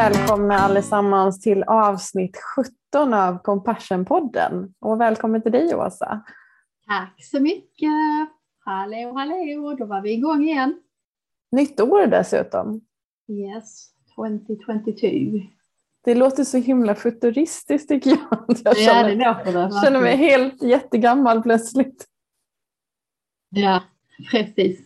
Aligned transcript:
Välkomna 0.00 0.58
allesammans 0.58 1.40
till 1.40 1.62
avsnitt 1.62 2.36
17 2.92 3.14
av 3.14 3.42
Compassion-podden. 3.42 4.74
Och 4.78 5.00
välkommen 5.00 5.42
till 5.42 5.52
dig 5.52 5.74
Åsa. 5.74 6.24
Tack 6.86 7.24
så 7.24 7.40
mycket. 7.40 7.90
Hallå, 8.58 9.12
hallå, 9.14 9.76
då 9.78 9.86
var 9.86 10.02
vi 10.02 10.12
igång 10.12 10.44
igen. 10.44 10.82
Nytt 11.52 11.80
år 11.80 12.06
dessutom. 12.06 12.80
Yes, 13.28 13.90
2022. 14.14 15.46
Det 16.04 16.14
låter 16.14 16.44
så 16.44 16.56
himla 16.56 16.94
futuristiskt 16.94 17.88
tycker 17.88 18.10
jag. 18.10 18.44
Jag 18.64 18.76
ja, 18.76 19.02
det 19.02 19.52
det. 19.52 19.80
känner 19.84 20.00
mig 20.00 20.16
helt 20.16 20.62
jättegammal 20.62 21.42
plötsligt. 21.42 22.06
Ja, 23.48 23.82
precis. 24.30 24.80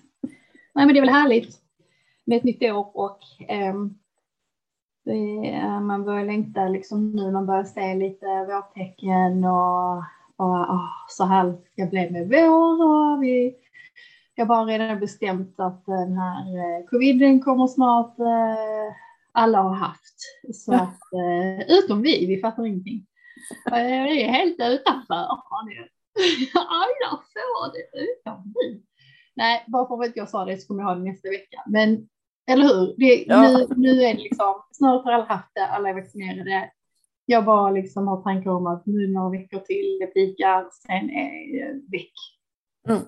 Nej, 0.75 0.87
men 0.87 0.89
det 0.89 0.98
är 0.98 1.06
väl 1.06 1.15
härligt 1.15 1.59
med 2.25 2.39
ett 2.39 2.45
nytt 2.45 2.62
år 2.62 2.97
och 2.97 3.20
um, 3.73 3.98
är, 5.11 5.81
man 5.81 6.05
börjar 6.05 6.25
längta 6.25 6.69
liksom 6.69 7.12
nu, 7.12 7.31
man 7.31 7.47
börjar 7.47 7.65
se 7.65 7.95
lite 7.95 8.27
vårtecken 8.27 9.45
och, 9.45 9.97
och 10.37 10.61
oh, 10.61 10.89
så 11.09 11.25
här 11.25 11.57
ska 11.73 11.87
bli 11.87 12.11
med 12.11 12.29
vår 12.29 12.85
och 12.85 13.23
vi 13.23 13.57
jag 14.37 14.47
har 14.47 14.67
redan 14.67 15.01
bestämt 15.01 15.61
att 15.61 15.87
den 15.87 16.12
här 16.19 16.57
eh, 16.59 16.87
coviden 16.87 17.41
kommer 17.41 17.67
snart 17.67 18.19
eh, 18.19 18.95
alla 19.33 19.59
har 19.59 19.75
haft. 19.75 20.17
Så 20.55 20.75
att, 20.75 21.01
eh, 21.12 21.77
utom 21.79 22.03
vi, 22.03 22.27
vi 22.27 22.41
fattar 22.41 22.67
ingenting. 22.67 23.06
Vi 23.71 24.23
är 24.23 24.33
helt 24.33 24.61
utanför. 24.61 25.15
Alla 26.55 27.23
får 27.33 27.73
det 27.73 28.00
utom 28.05 28.53
vi. 28.55 28.83
Nej, 29.34 29.65
bara 29.67 29.87
för 29.87 30.05
att 30.05 30.17
jag 30.17 30.28
sa 30.28 30.45
det 30.45 30.56
så 30.59 30.67
kommer 30.67 30.83
jag 30.83 30.89
ha 30.89 30.95
det 30.95 31.05
nästa 31.05 31.28
vecka. 31.28 31.62
Men 31.67 32.09
eller 32.47 32.64
hur? 32.64 32.95
Det, 32.97 33.25
ja. 33.27 33.42
nu, 33.42 33.67
nu 33.77 34.03
är 34.03 34.14
det 34.14 34.23
liksom, 34.23 34.55
snart 34.73 35.05
har 35.05 35.12
alla 35.12 35.25
haft 35.25 35.50
det, 35.55 35.67
alla 35.67 35.89
är 35.89 35.95
vaccinerade. 35.95 36.70
Jag 37.27 37.45
bara 37.45 37.70
liksom 37.70 38.09
har 38.09 38.23
tankar 38.23 38.50
om 38.50 38.67
att 38.67 38.87
nu 38.87 39.06
några 39.06 39.31
veckor 39.31 39.59
till, 39.59 39.98
det 40.00 40.06
pikar, 40.06 40.67
sen 40.70 41.11
är 41.11 41.53
det 41.53 41.81
väck. 41.92 42.12
Mm. 42.89 43.03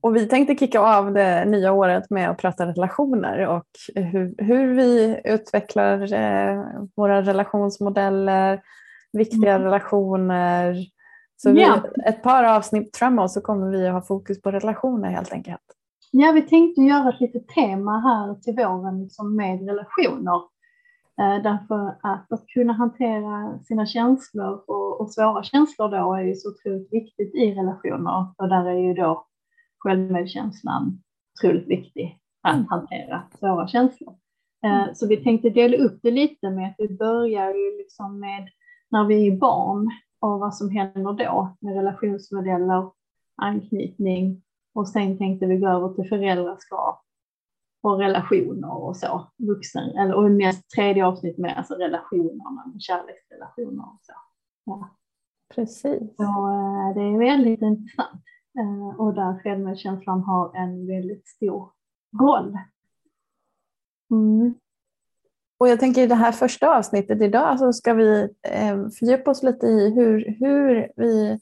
Och 0.00 0.16
vi 0.16 0.28
tänkte 0.28 0.56
kicka 0.56 0.80
av 0.80 1.12
det 1.12 1.44
nya 1.44 1.72
året 1.72 2.10
med 2.10 2.30
att 2.30 2.38
prata 2.38 2.66
relationer 2.66 3.46
och 3.46 3.66
hur, 3.94 4.34
hur 4.38 4.74
vi 4.74 5.20
utvecklar 5.24 6.12
eh, 6.12 6.64
våra 6.96 7.22
relationsmodeller, 7.22 8.62
viktiga 9.12 9.52
mm. 9.52 9.62
relationer. 9.62 10.76
Så 11.36 11.52
vi, 11.52 11.68
ett 12.06 12.22
par 12.22 12.44
avsnitt 12.44 12.96
framåt 12.96 13.30
så 13.30 13.40
kommer 13.40 13.70
vi 13.70 13.86
att 13.86 13.92
ha 13.92 14.02
fokus 14.02 14.42
på 14.42 14.50
relationer 14.50 15.10
helt 15.10 15.32
enkelt. 15.32 15.77
Ja, 16.10 16.32
vi 16.32 16.42
tänkte 16.42 16.80
göra 16.80 17.08
ett 17.08 17.20
litet 17.20 17.48
tema 17.48 18.00
här 18.00 18.34
till 18.34 18.54
våren 18.54 19.02
liksom 19.02 19.36
med 19.36 19.66
relationer. 19.66 20.36
Eh, 21.20 21.42
därför 21.42 21.88
att, 22.02 22.32
att 22.32 22.46
kunna 22.46 22.72
hantera 22.72 23.58
sina 23.58 23.86
känslor 23.86 24.64
och, 24.66 25.00
och 25.00 25.10
svåra 25.10 25.42
känslor 25.42 25.88
då 25.88 26.14
är 26.14 26.22
ju 26.22 26.34
så 26.34 26.48
otroligt 26.50 26.92
viktigt 26.92 27.34
i 27.34 27.54
relationer. 27.54 28.26
Och 28.38 28.48
där 28.48 28.64
är 28.64 28.78
ju 28.78 28.94
då 28.94 29.26
självmedkänslan 29.78 31.02
otroligt 31.38 31.68
viktig 31.68 32.20
att 32.42 32.68
hantera 32.68 33.22
svåra 33.38 33.68
känslor. 33.68 34.14
Eh, 34.64 34.82
mm. 34.82 34.94
Så 34.94 35.06
vi 35.06 35.16
tänkte 35.16 35.50
dela 35.50 35.76
upp 35.76 35.98
det 36.02 36.10
lite 36.10 36.50
med 36.50 36.68
att 36.68 36.74
vi 36.78 36.96
börjar 36.96 37.54
ju 37.54 37.78
liksom 37.78 38.20
med 38.20 38.48
när 38.90 39.04
vi 39.04 39.28
är 39.28 39.36
barn 39.36 39.90
och 40.20 40.40
vad 40.40 40.54
som 40.54 40.70
händer 40.70 41.12
då 41.12 41.56
med 41.60 41.74
relationsmodeller, 41.74 42.90
anknytning 43.36 44.42
och 44.78 44.88
sen 44.88 45.18
tänkte 45.18 45.46
vi 45.46 45.56
gå 45.56 45.68
över 45.68 45.88
till 45.88 46.08
föräldraskap 46.08 47.02
och 47.82 47.98
relationer 47.98 48.82
och 48.82 48.96
så. 48.96 49.30
Vuxen, 49.36 49.90
eller, 49.96 50.14
och 50.14 50.30
näst 50.30 50.70
tredje 50.70 51.06
avsnitt 51.06 51.38
med 51.38 51.58
alltså 51.58 51.74
relationerna, 51.74 52.72
kärleksrelationer 52.78 53.82
och 53.82 53.98
så. 54.02 54.12
Ja. 54.64 54.96
Precis. 55.54 56.16
Så 56.16 56.22
eh, 56.22 56.94
det 56.94 57.00
är 57.00 57.18
väldigt 57.18 57.62
intressant. 57.62 58.22
Eh, 58.58 59.00
och 59.00 59.14
där 59.14 59.42
självmedkänslan 59.42 60.22
har 60.22 60.56
en 60.56 60.86
väldigt 60.86 61.28
stor 61.28 61.70
roll. 62.20 62.58
Mm. 64.10 64.54
Och 65.58 65.68
jag 65.68 65.80
tänker 65.80 66.02
i 66.02 66.06
det 66.06 66.14
här 66.14 66.32
första 66.32 66.76
avsnittet 66.78 67.22
idag 67.22 67.58
så 67.58 67.72
ska 67.72 67.94
vi 67.94 68.28
eh, 68.42 68.88
fördjupa 68.98 69.30
oss 69.30 69.42
lite 69.42 69.66
i 69.66 69.94
hur, 69.94 70.36
hur 70.38 70.92
vi, 70.96 71.40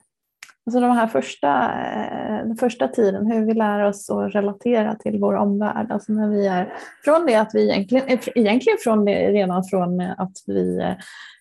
alltså 0.67 0.81
de 0.81 0.91
här 0.91 1.07
första, 1.07 1.73
eh, 1.73 2.47
den 2.47 2.57
första 2.57 2.89
tiden, 2.89 3.27
hur 3.27 3.47
vi 3.47 3.55
lär 3.55 3.83
oss 3.83 4.11
att 4.11 4.35
relatera 4.35 4.95
till 4.95 5.21
vår 5.21 5.35
omvärld. 5.35 5.93
Alltså 5.93 6.13
när 6.13 6.29
vi 6.29 6.47
är 6.47 6.73
från 7.05 7.27
det 7.27 7.35
att 7.35 7.55
vi 7.55 7.71
egentligen, 7.71 8.19
egentligen 8.35 8.79
från 8.81 9.05
det, 9.05 9.33
redan 9.33 9.65
från 9.65 10.01
att 10.01 10.33
vi 10.47 10.79
eh, 10.79 10.95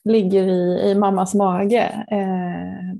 ligger 0.03 0.43
i, 0.43 0.91
i 0.91 0.95
mammas 0.95 1.33
mage 1.33 2.05
eh, 2.11 2.95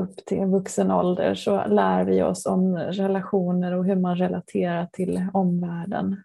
upp 0.00 0.16
till 0.26 0.44
vuxen 0.44 0.90
ålder 0.90 1.34
så 1.34 1.66
lär 1.66 2.04
vi 2.04 2.22
oss 2.22 2.46
om 2.46 2.76
relationer 2.76 3.72
och 3.72 3.84
hur 3.84 3.96
man 3.96 4.16
relaterar 4.16 4.88
till 4.92 5.26
omvärlden. 5.32 6.22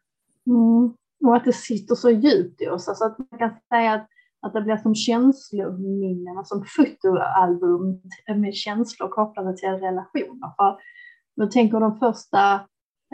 Mm. 0.47 0.93
Och 1.25 1.35
att 1.35 1.45
det 1.45 1.53
sitter 1.53 1.95
så 1.95 2.09
djupt 2.09 2.61
i 2.61 2.67
oss, 2.67 2.87
alltså 2.87 3.05
att 3.05 3.17
man 3.17 3.39
kan 3.39 3.51
säga 3.69 3.93
att, 3.93 4.07
att 4.41 4.53
det 4.53 4.61
blir 4.61 4.77
som 4.77 4.95
känslominnen, 4.95 6.45
som 6.45 6.65
fotoalbum 6.65 8.01
med 8.35 8.53
känslor 8.53 9.07
kopplade 9.07 9.57
till 9.57 9.69
relationer. 9.69 10.55
För 10.57 10.77
jag 11.35 11.51
tänker 11.51 11.79
de 11.79 11.99
första 11.99 12.55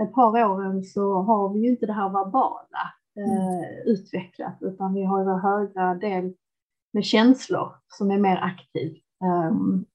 ett 0.01 0.13
par 0.13 0.43
åren 0.45 0.83
så 0.83 1.21
har 1.21 1.53
vi 1.53 1.59
ju 1.59 1.69
inte 1.69 1.85
det 1.85 1.93
här 1.93 2.09
verbala 2.09 2.93
eh, 3.17 3.47
mm. 3.47 3.63
utvecklat, 3.85 4.57
utan 4.61 4.93
vi 4.93 5.03
har 5.03 5.23
ju 5.23 5.29
en 5.29 5.39
högre 5.39 6.09
del 6.09 6.33
med 6.93 7.05
känslor 7.05 7.75
som 7.88 8.11
är 8.11 8.17
mer 8.17 8.38
aktiv. 8.38 8.97
Um, 9.49 9.85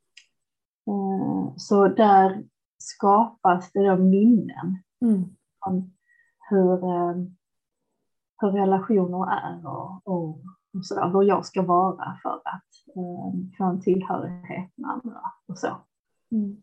Eh, 0.86 1.52
så 1.56 1.88
där 1.88 2.44
skapas 2.78 3.72
det 3.72 3.86
då 3.88 3.96
minnen 3.96 4.78
mm. 5.00 5.24
om 5.66 5.92
hur, 6.50 6.84
eh, 6.84 7.16
hur 8.40 8.50
relationer 8.50 9.30
är 9.30 9.66
och, 9.66 10.00
och, 10.04 10.38
och 10.78 10.86
så 10.86 10.94
där, 10.94 11.08
hur 11.08 11.22
jag 11.22 11.46
ska 11.46 11.62
vara 11.62 12.18
för 12.22 12.34
att 12.44 12.96
eh, 12.96 13.56
få 13.58 13.64
en 13.64 13.80
tillhörighet 13.80 14.70
med 14.74 14.90
andra 14.90 15.20
och 15.48 15.58
så. 15.58 15.68
Mm. 16.32 16.56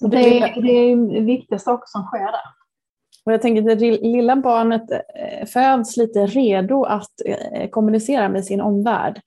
Så 0.00 0.06
det 0.06 0.38
är, 0.38 0.62
det 0.62 0.72
är 0.72 1.20
viktiga 1.20 1.58
saker 1.58 1.84
som 1.86 2.02
sker 2.02 2.18
där. 2.18 2.60
Och 3.24 3.32
jag 3.32 3.42
tänker 3.42 3.72
att 3.72 3.78
det 3.78 4.00
lilla 4.02 4.36
barnet 4.36 4.82
föds 5.52 5.96
lite 5.96 6.26
redo 6.26 6.84
att 6.84 7.10
kommunicera 7.70 8.28
med 8.28 8.44
sin 8.44 8.60
omvärld. 8.60 9.20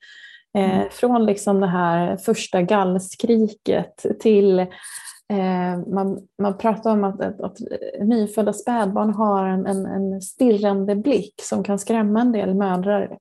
Eh, 0.58 0.76
mm. 0.76 0.88
från 0.90 1.26
liksom 1.26 1.60
det 1.60 1.66
här 1.66 2.16
första 2.16 2.62
gallskriket 2.62 4.06
till 4.20 4.58
eh, 4.58 5.78
man, 5.86 6.26
man 6.42 6.58
pratar 6.58 6.92
om 6.92 7.04
att, 7.04 7.20
att, 7.20 7.40
att 7.40 7.56
nyfödda 8.00 8.52
spädbarn 8.52 9.14
har 9.14 9.46
en, 9.46 9.66
en, 9.66 9.86
en, 9.86 10.22
stirrande 10.22 10.96
blick 10.96 11.34
som 11.42 11.64
kan 11.64 11.78
skrämma 11.78 12.20
en 12.20 12.32
del 12.32 12.54
mödrar. 12.54 13.18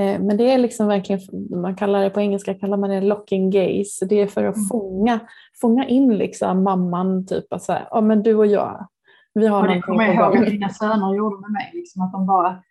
Eh, 0.00 0.20
men 0.20 0.36
det 0.36 0.52
är 0.52 0.58
liksom 0.58 0.86
verkligen, 0.86 1.20
man 1.60 1.76
kallar 1.76 2.02
det 2.02 2.10
på 2.10 2.20
engelska 2.20 2.54
kallar 2.54 2.76
man 2.76 2.90
det 2.90 3.00
locking 3.00 3.50
gaze. 3.50 4.06
Det 4.06 4.20
är 4.20 4.26
för 4.26 4.44
att 4.44 4.56
mm. 4.56 4.68
fånga, 4.68 5.20
fånga 5.60 5.86
in 5.86 6.18
liksom 6.18 6.62
mamman, 6.62 7.26
typ 7.26 7.52
att 7.52 7.62
säga, 7.62 7.88
ja 7.90 8.00
men 8.00 8.22
du 8.22 8.34
och 8.34 8.46
jag, 8.46 8.88
vi 9.34 9.46
har 9.46 9.62
och 9.62 9.74
det 9.74 9.80
kommer 9.80 10.04
jag 10.04 10.14
ihåg 10.14 10.36
att 10.36 10.52
mina 10.52 10.68
söner 10.68 11.14
gjorde 11.14 11.40
med 11.40 11.50
mig, 11.50 11.70
liksom, 11.74 12.02
att 12.02 12.12
de 12.12 12.26
bara 12.26 12.62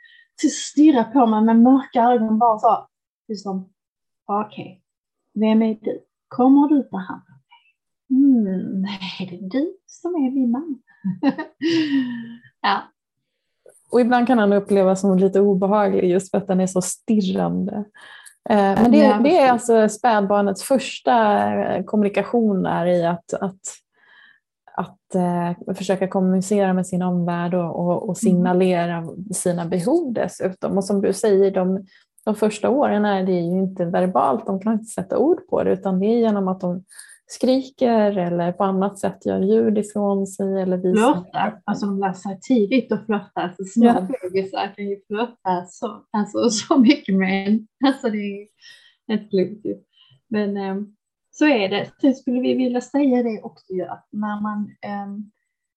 stirrade 0.71 1.11
på 1.13 1.25
mig 1.25 1.41
med 1.41 1.59
mörka 1.59 2.03
ögon 2.03 2.39
bara 2.39 2.59
sa, 2.59 2.89
liksom, 3.27 3.69
Okej, 4.27 4.63
okay. 4.63 5.49
vem 5.49 5.61
är 5.61 5.77
du? 5.81 5.99
Kommer 6.27 6.67
du 6.67 6.83
ta 6.83 6.97
hand 6.97 7.21
om 7.27 7.41
mig? 7.49 8.19
Mm, 8.19 8.85
är 9.19 9.31
det 9.31 9.49
du 9.49 9.77
som 9.85 10.15
är 10.15 10.31
min 10.31 10.51
man? 10.51 10.81
ja. 12.61 12.81
Och 13.95 14.01
ibland 14.01 14.27
kan 14.27 14.39
han 14.39 14.53
upplevas 14.53 15.01
som 15.01 15.17
lite 15.17 15.39
obehaglig 15.39 16.09
just 16.09 16.31
för 16.31 16.37
att 16.37 16.47
den 16.47 16.59
är 16.59 16.67
så 16.67 16.81
stirrande. 16.81 17.73
Eh, 18.49 18.55
men 18.81 18.91
det, 18.91 19.19
det 19.23 19.37
är 19.37 19.51
alltså 19.51 19.89
spädbarnets 19.89 20.63
första 20.63 21.45
eh, 21.53 21.83
kommunikation 21.83 22.63
där 22.63 22.85
i 22.85 23.05
att, 23.05 23.33
att, 23.33 23.59
att 24.75 25.15
eh, 25.15 25.73
försöka 25.75 26.07
kommunicera 26.07 26.73
med 26.73 26.87
sin 26.87 27.01
omvärld 27.01 27.53
och, 27.53 27.95
och, 27.95 28.03
mm. 28.03 28.15
signalera 28.15 29.03
sina 29.33 29.65
behov 29.65 30.13
dessutom. 30.13 30.77
Och 30.77 30.85
som 30.85 31.01
du 31.01 31.13
säger, 31.13 31.51
de, 31.51 31.85
de 32.25 32.35
första 32.35 32.69
åren 32.69 33.05
är 33.05 33.23
det 33.23 33.31
ju 33.31 33.59
inte 33.59 33.85
verbalt, 33.85 34.45
de 34.45 34.59
kan 34.59 34.73
inte 34.73 34.85
sätta 34.85 35.17
ord 35.17 35.47
på 35.49 35.63
det 35.63 35.71
utan 35.71 35.99
det 35.99 36.05
är 36.05 36.19
genom 36.19 36.47
att 36.47 36.61
de 36.61 36.83
skriker 37.27 38.17
eller 38.17 38.51
på 38.51 38.63
annat 38.63 38.99
sätt 38.99 39.25
gör 39.25 39.39
ljud 39.39 39.77
ifrån 39.77 40.27
sig. 40.27 40.61
Eller 40.61 40.77
visar. 40.77 41.13
Flörtar, 41.13 41.61
alltså 41.63 41.85
de 41.85 41.99
lär 41.99 42.13
sig 42.13 42.39
tidigt 42.41 42.91
att 42.91 43.05
flörta. 43.05 43.41
Alltså 43.41 43.63
små 43.63 43.85
ja. 43.85 44.07
bebisar 44.23 44.73
kan 44.75 44.89
ju 44.89 45.01
flörta 45.07 45.65
så, 45.67 46.05
alltså, 46.11 46.49
så 46.49 46.77
mycket 46.77 47.15
med 47.15 47.47
en. 47.47 47.67
Alltså 47.85 48.09
det 48.09 48.17
är 48.17 48.47
ett 49.13 49.29
klokt 49.29 49.83
Men 50.27 50.57
äm, 50.57 50.77
ehm, 50.77 50.95
så 51.31 51.45
är 51.45 51.69
det. 51.69 51.91
Sen 52.01 52.15
skulle 52.15 52.39
vi 52.39 52.53
vilja 52.53 52.81
säga 52.81 53.23
det 53.23 53.41
också 53.43 53.73
att 53.89 54.07
när 54.11 54.41
man 54.41 54.75
äm, 54.81 54.91
ehm, 54.91 55.31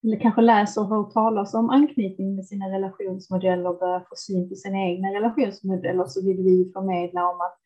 eller 0.05 0.21
kanske 0.21 0.41
läser 0.41 0.81
och 0.81 0.89
hör 0.89 1.05
talas 1.05 1.55
om 1.55 1.71
anknytning 1.71 2.37
med 2.37 2.47
sina 2.47 2.67
relationsmodeller 2.67 3.69
och 3.69 3.79
börjar 3.79 4.01
få 4.01 4.17
syn 4.17 4.49
på 4.49 4.55
sina 4.55 4.79
egna 4.79 5.09
relationsmodeller 5.09 6.05
så 6.05 6.27
vill 6.27 6.37
vi 6.37 6.71
förmedla 6.73 7.29
om 7.29 7.41
att 7.41 7.59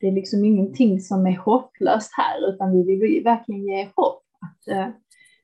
det 0.00 0.06
är 0.08 0.12
liksom 0.12 0.44
ingenting 0.44 1.00
som 1.00 1.26
är 1.26 1.36
hopplöst 1.36 2.10
här 2.16 2.54
utan 2.54 2.72
vi 2.72 2.82
vill 2.82 3.24
verkligen 3.24 3.64
ge 3.64 3.88
hopp. 3.96 4.22
Att, 4.40 4.68
eh, 4.68 4.86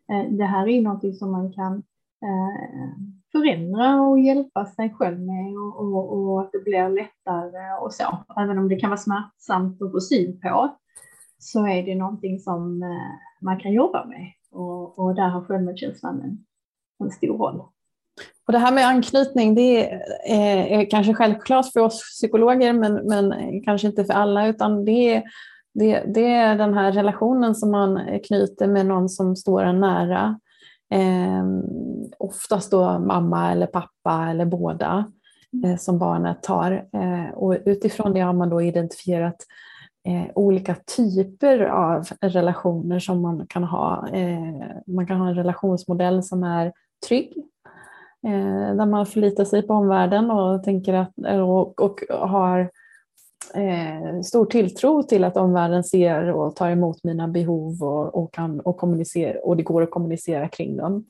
eh, 0.09 0.31
det 0.31 0.45
här 0.45 0.69
är 0.69 0.83
någonting 0.83 1.15
som 1.15 1.33
man 1.33 1.53
kan 1.53 1.75
eh, 2.23 2.99
förändra 3.33 4.01
och 4.01 4.21
hjälpa 4.21 4.67
sig 4.67 4.95
själv 4.95 5.21
med 5.21 5.57
och, 5.57 5.81
och, 5.81 6.19
och, 6.19 6.41
att 6.41 6.53
det 6.53 6.65
blir 6.65 6.89
lättare 6.89 7.81
och 7.81 7.95
så. 7.95 8.25
Även 8.37 8.59
om 8.59 8.69
det 8.69 8.77
kan 8.77 8.91
vara 8.91 8.99
smärtsamt 8.99 9.83
att 9.83 9.93
få 9.93 10.01
syn 10.01 10.41
på 10.41 10.77
så 11.39 11.67
är 11.67 11.83
det 11.83 11.95
någonting 11.95 12.41
som 12.41 12.83
eh, 12.83 13.45
man 13.45 13.61
kan 13.61 13.73
jobba 13.73 14.07
med 14.07 14.33
och, 14.51 14.99
och 14.99 15.15
där 15.15 15.29
har 15.29 15.45
självmedkänslan 15.45 16.21
en, 16.21 16.45
en 17.05 17.11
stor 17.11 17.39
roll. 17.39 17.63
Och 18.47 18.53
det 18.53 18.59
här 18.59 18.73
med 18.73 18.87
anknytning, 18.87 19.55
det 19.55 19.91
är, 20.27 20.81
är 20.81 20.91
kanske 20.91 21.15
självklart 21.15 21.73
för 21.73 21.81
oss 21.81 22.01
psykologer, 22.01 22.73
men, 22.73 22.95
men 22.95 23.35
kanske 23.63 23.87
inte 23.87 24.05
för 24.05 24.15
alla, 24.15 24.47
utan 24.47 24.85
det 24.85 25.15
är, 25.15 25.23
det, 25.75 26.03
det, 26.15 26.33
är 26.33 26.59
den 26.59 26.75
här 26.75 26.93
relationen 26.93 27.55
som 27.55 27.71
man 27.71 28.21
knyter 28.27 28.67
med 28.67 28.87
någon 28.87 29.09
som 29.09 29.37
står 29.37 29.63
en 29.63 29.81
nära. 29.81 30.39
Eh, 30.95 31.45
oftast 32.19 32.71
då 32.71 32.99
mamma 32.99 33.53
eller 33.53 33.67
pappa 33.67 34.27
eller 34.31 34.45
båda 34.45 35.05
eh, 35.65 35.77
som 35.77 35.99
barnet 35.99 36.43
tar. 36.43 36.73
Eh, 36.73 37.35
och 37.35 37.57
utifrån 37.67 38.13
det 38.13 38.21
har 38.21 38.33
man 38.33 38.51
då 38.51 38.63
identifierat 38.63 39.37
eh, 40.09 40.31
olika 40.35 40.77
typer 40.97 41.61
av 41.61 42.05
relationer 42.21 42.99
som 42.99 43.23
man 43.23 43.47
kan 43.47 43.65
ha. 43.65 44.09
Eh, 44.09 44.67
man 44.87 45.07
kan 45.07 45.21
ha 45.21 45.29
en 45.29 45.35
relationsmodell 45.35 46.23
som 46.23 46.43
är 46.43 46.73
trygg, 47.09 47.33
eh, 48.27 48.77
där 48.77 48.87
man 48.87 49.07
förlitar 49.07 49.45
sig 49.45 49.63
på 49.63 49.75
omvärlden 49.75 50.31
och, 50.31 50.65
tänker 50.65 50.95
att, 50.95 51.13
och, 51.47 51.83
och 51.83 52.01
har 52.11 52.71
eh, 53.55 54.21
stor 54.21 54.47
tilltro 54.47 55.03
till 55.03 55.25
att 55.25 55.37
omvärlden 55.37 55.85
ser 55.85 56.31
och 56.33 56.57
tar 56.57 56.71
emot 56.71 57.05
mina 57.05 57.29
behov 57.29 57.83
och, 57.83 58.15
och, 58.15 58.35
kan, 58.35 58.61
och, 58.61 58.77
kommunicera, 58.77 59.41
och 59.41 59.57
det 59.57 59.63
går 59.63 59.83
att 59.83 59.91
kommunicera 59.91 60.49
kring 60.49 60.77
dem. 60.77 61.05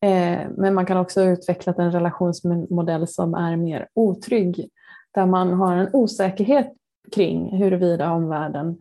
Eh, 0.00 0.40
men 0.56 0.74
man 0.74 0.86
kan 0.86 0.96
också 0.96 1.20
ha 1.20 1.30
utvecklat 1.30 1.78
en 1.78 1.92
relationsmodell 1.92 3.08
som 3.08 3.34
är 3.34 3.56
mer 3.56 3.88
otrygg, 3.94 4.68
där 5.14 5.26
man 5.26 5.52
har 5.52 5.76
en 5.76 5.88
osäkerhet 5.92 6.72
kring 7.12 7.56
huruvida 7.56 8.12
omvärlden 8.12 8.78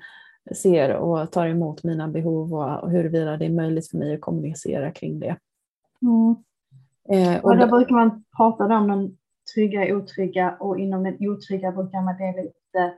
ser 0.55 0.95
och 0.95 1.31
tar 1.31 1.47
emot 1.47 1.83
mina 1.83 2.07
behov 2.07 2.53
och 2.53 2.91
huruvida 2.91 3.37
det 3.37 3.45
är 3.45 3.49
möjligt 3.49 3.89
för 3.89 3.97
mig 3.97 4.15
att 4.15 4.21
kommunicera 4.21 4.91
kring 4.91 5.19
det. 5.19 5.35
Mm. 6.01 6.35
Eh, 7.13 7.39
och, 7.39 7.51
och 7.51 7.57
då 7.57 7.67
brukar 7.67 7.95
man 7.95 8.23
prata 8.37 8.77
om 8.77 8.87
den 8.87 9.17
trygga, 9.55 9.95
otrygga 9.95 10.57
och 10.59 10.79
inom 10.79 11.03
den 11.03 11.17
otrygga 11.19 11.71
brukar 11.71 12.01
man 12.01 12.17
dela 12.17 12.47
upp 12.47 12.55
det 12.73 12.93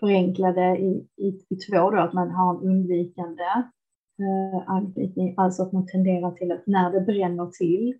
förenklade 0.00 0.76
i, 0.76 1.06
i, 1.16 1.46
i 1.48 1.56
två 1.56 1.90
då, 1.90 1.98
att 1.98 2.12
man 2.12 2.30
har 2.30 2.54
en 2.54 2.68
undvikande 2.70 3.44
eh, 4.20 4.62
anknytning, 4.70 5.34
alltså 5.36 5.62
att 5.62 5.72
man 5.72 5.86
tenderar 5.86 6.30
till 6.30 6.52
att 6.52 6.66
när 6.66 6.90
det 6.92 7.00
bränner 7.00 7.46
till, 7.46 7.94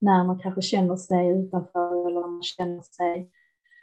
när 0.00 0.24
man 0.24 0.38
kanske 0.38 0.62
känner 0.62 0.96
sig 0.96 1.28
utanför 1.28 2.08
eller 2.08 2.20
man 2.20 2.42
känner 2.42 2.80
sig 2.80 3.30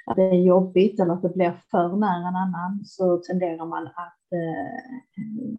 att 0.06 0.16
det 0.16 0.24
är 0.24 0.44
jobbigt 0.44 1.00
eller 1.00 1.14
att 1.14 1.22
det 1.22 1.34
blir 1.34 1.62
för 1.72 1.96
nära 1.96 2.28
en 2.28 2.36
annan 2.36 2.82
så 2.86 3.18
tenderar 3.18 3.66
man 3.66 3.88
att 3.88 4.32
eh, 4.32 5.04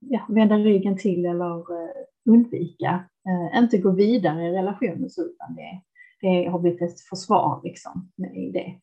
ja, 0.01 0.21
vända 0.29 0.57
ryggen 0.57 0.97
till 0.97 1.27
eller 1.27 1.57
eh, 1.57 2.05
undvika, 2.29 3.05
eh, 3.29 3.59
inte 3.59 3.79
gå 3.79 3.91
vidare 3.91 4.49
i 4.49 4.53
relationen 4.53 5.05
utan 5.05 5.55
det, 5.55 5.83
det 6.21 6.49
har 6.49 6.59
blivit 6.59 6.83
ett 6.83 7.01
försvar 7.01 7.61
liksom 7.65 8.11
i 8.35 8.51
det. 8.51 8.81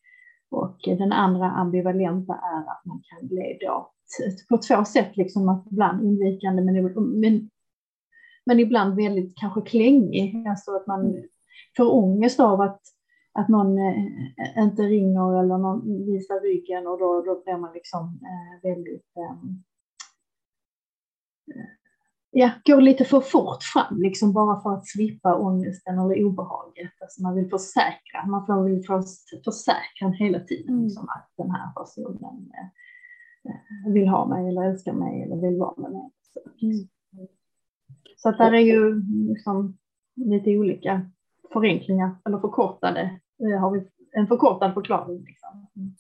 Och 0.50 0.78
den 0.86 1.12
andra 1.12 1.52
ambivalenta 1.52 2.34
är 2.34 2.60
att 2.60 2.86
man 2.86 3.02
kan 3.04 3.28
bli 3.28 3.58
då 3.62 3.92
på 4.50 4.58
två 4.58 4.86
sätt, 4.86 5.18
liksom 5.18 5.50
att 5.50 5.68
ibland 5.72 6.04
undvikande 6.04 6.62
men, 6.62 6.94
men, 7.20 7.50
men 8.46 8.60
ibland 8.60 8.96
väldigt 8.96 9.38
kanske 9.38 9.62
klängig, 9.62 10.48
alltså 10.48 10.76
att 10.76 10.88
man 10.88 11.24
får 11.78 11.94
ångest 11.94 12.40
av 12.40 12.62
att 12.62 12.82
att 13.38 13.50
någon 13.50 13.78
eh, 13.78 14.64
inte 14.64 14.82
ringer 14.82 15.40
eller 15.40 15.58
någon 15.58 16.06
visar 16.06 16.42
ryggen 16.42 16.88
och 16.88 17.00
då, 17.00 17.22
då 17.22 17.42
blir 17.44 17.58
man 17.58 17.74
liksom 17.74 18.20
eh, 18.24 18.70
väldigt 18.70 19.18
eh, 19.18 19.34
ja, 22.40 22.52
går 22.66 22.82
lite 22.82 23.06
för 23.06 23.20
fort 23.20 23.64
fram, 23.64 24.02
liksom 24.02 24.34
bara 24.34 24.62
för 24.62 24.74
att 24.74 24.88
slippa 24.88 25.36
ångesten 25.36 26.00
eller 26.00 26.26
obehaget. 26.26 26.92
Alltså 27.02 27.22
man 27.22 27.36
vill 27.36 27.50
försäkra, 27.50 28.26
man 28.28 28.46
får 28.46 28.64
vill 28.64 28.86
för, 28.86 29.02
försäkra 29.46 30.10
hela 30.20 30.40
tiden 30.40 30.74
mm. 30.74 30.84
liksom, 30.84 31.04
att 31.04 31.30
den 31.38 31.52
här 31.52 31.72
personen 31.76 32.52
eh, 32.58 33.94
vill 33.94 34.08
ha 34.08 34.28
mig 34.28 34.50
eller 34.50 34.62
älskar 34.62 34.94
mig 34.94 35.24
eller 35.24 35.36
vill 35.36 35.60
vara 35.60 35.74
med 35.78 35.92
mig. 35.92 36.12
Så, 36.34 36.40
mm. 36.66 36.88
så 38.18 38.30
att 38.30 38.38
där 38.38 38.54
är 38.54 38.60
ju 38.60 39.02
liksom 39.28 39.78
lite 40.16 40.58
olika 40.58 41.02
förenklingar 41.54 42.16
eller 42.26 42.40
förkortade 42.40 43.20
har 43.60 43.72
vi 43.72 43.88
en 44.12 44.28
förkortad 44.28 44.74
förklaring. 44.74 45.24
Liksom. 45.24 45.68
Mm. 45.76 45.96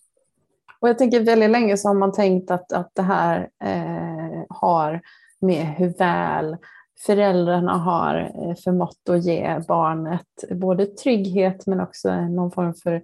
Och 0.79 0.89
jag 0.89 0.97
tänker 0.97 1.23
väldigt 1.23 1.49
länge 1.49 1.77
så 1.77 1.87
har 1.87 1.95
man 1.95 2.11
tänkt 2.11 2.51
att, 2.51 2.71
att 2.71 2.95
det 2.95 3.01
här 3.01 3.49
eh, 3.63 4.45
har 4.49 5.01
med 5.41 5.65
hur 5.65 5.89
väl 5.97 6.57
föräldrarna 7.05 7.77
har 7.77 8.15
eh, 8.15 8.55
förmått 8.55 9.09
att 9.09 9.25
ge 9.25 9.59
barnet 9.67 10.27
både 10.51 10.85
trygghet 10.85 11.67
men 11.67 11.79
också 11.81 12.15
någon 12.15 12.51
form 12.51 12.73
för 12.73 13.01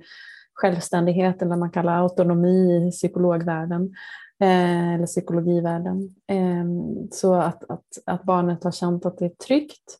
självständighet 0.53 1.41
eller 1.41 1.55
man 1.55 1.71
kallar 1.71 2.01
autonomi 2.01 2.87
i 2.87 2.91
psykologvärlden 2.91 3.93
eh, 4.39 4.93
eller 4.93 5.05
psykologivärlden. 5.05 6.15
Ehm, 6.27 7.07
så 7.11 7.33
att, 7.33 7.69
att, 7.69 7.85
att 8.05 8.23
barnet 8.23 8.63
har 8.63 8.71
känt 8.71 9.05
att 9.05 9.17
det 9.17 9.25
är 9.25 9.45
tryggt 9.47 9.99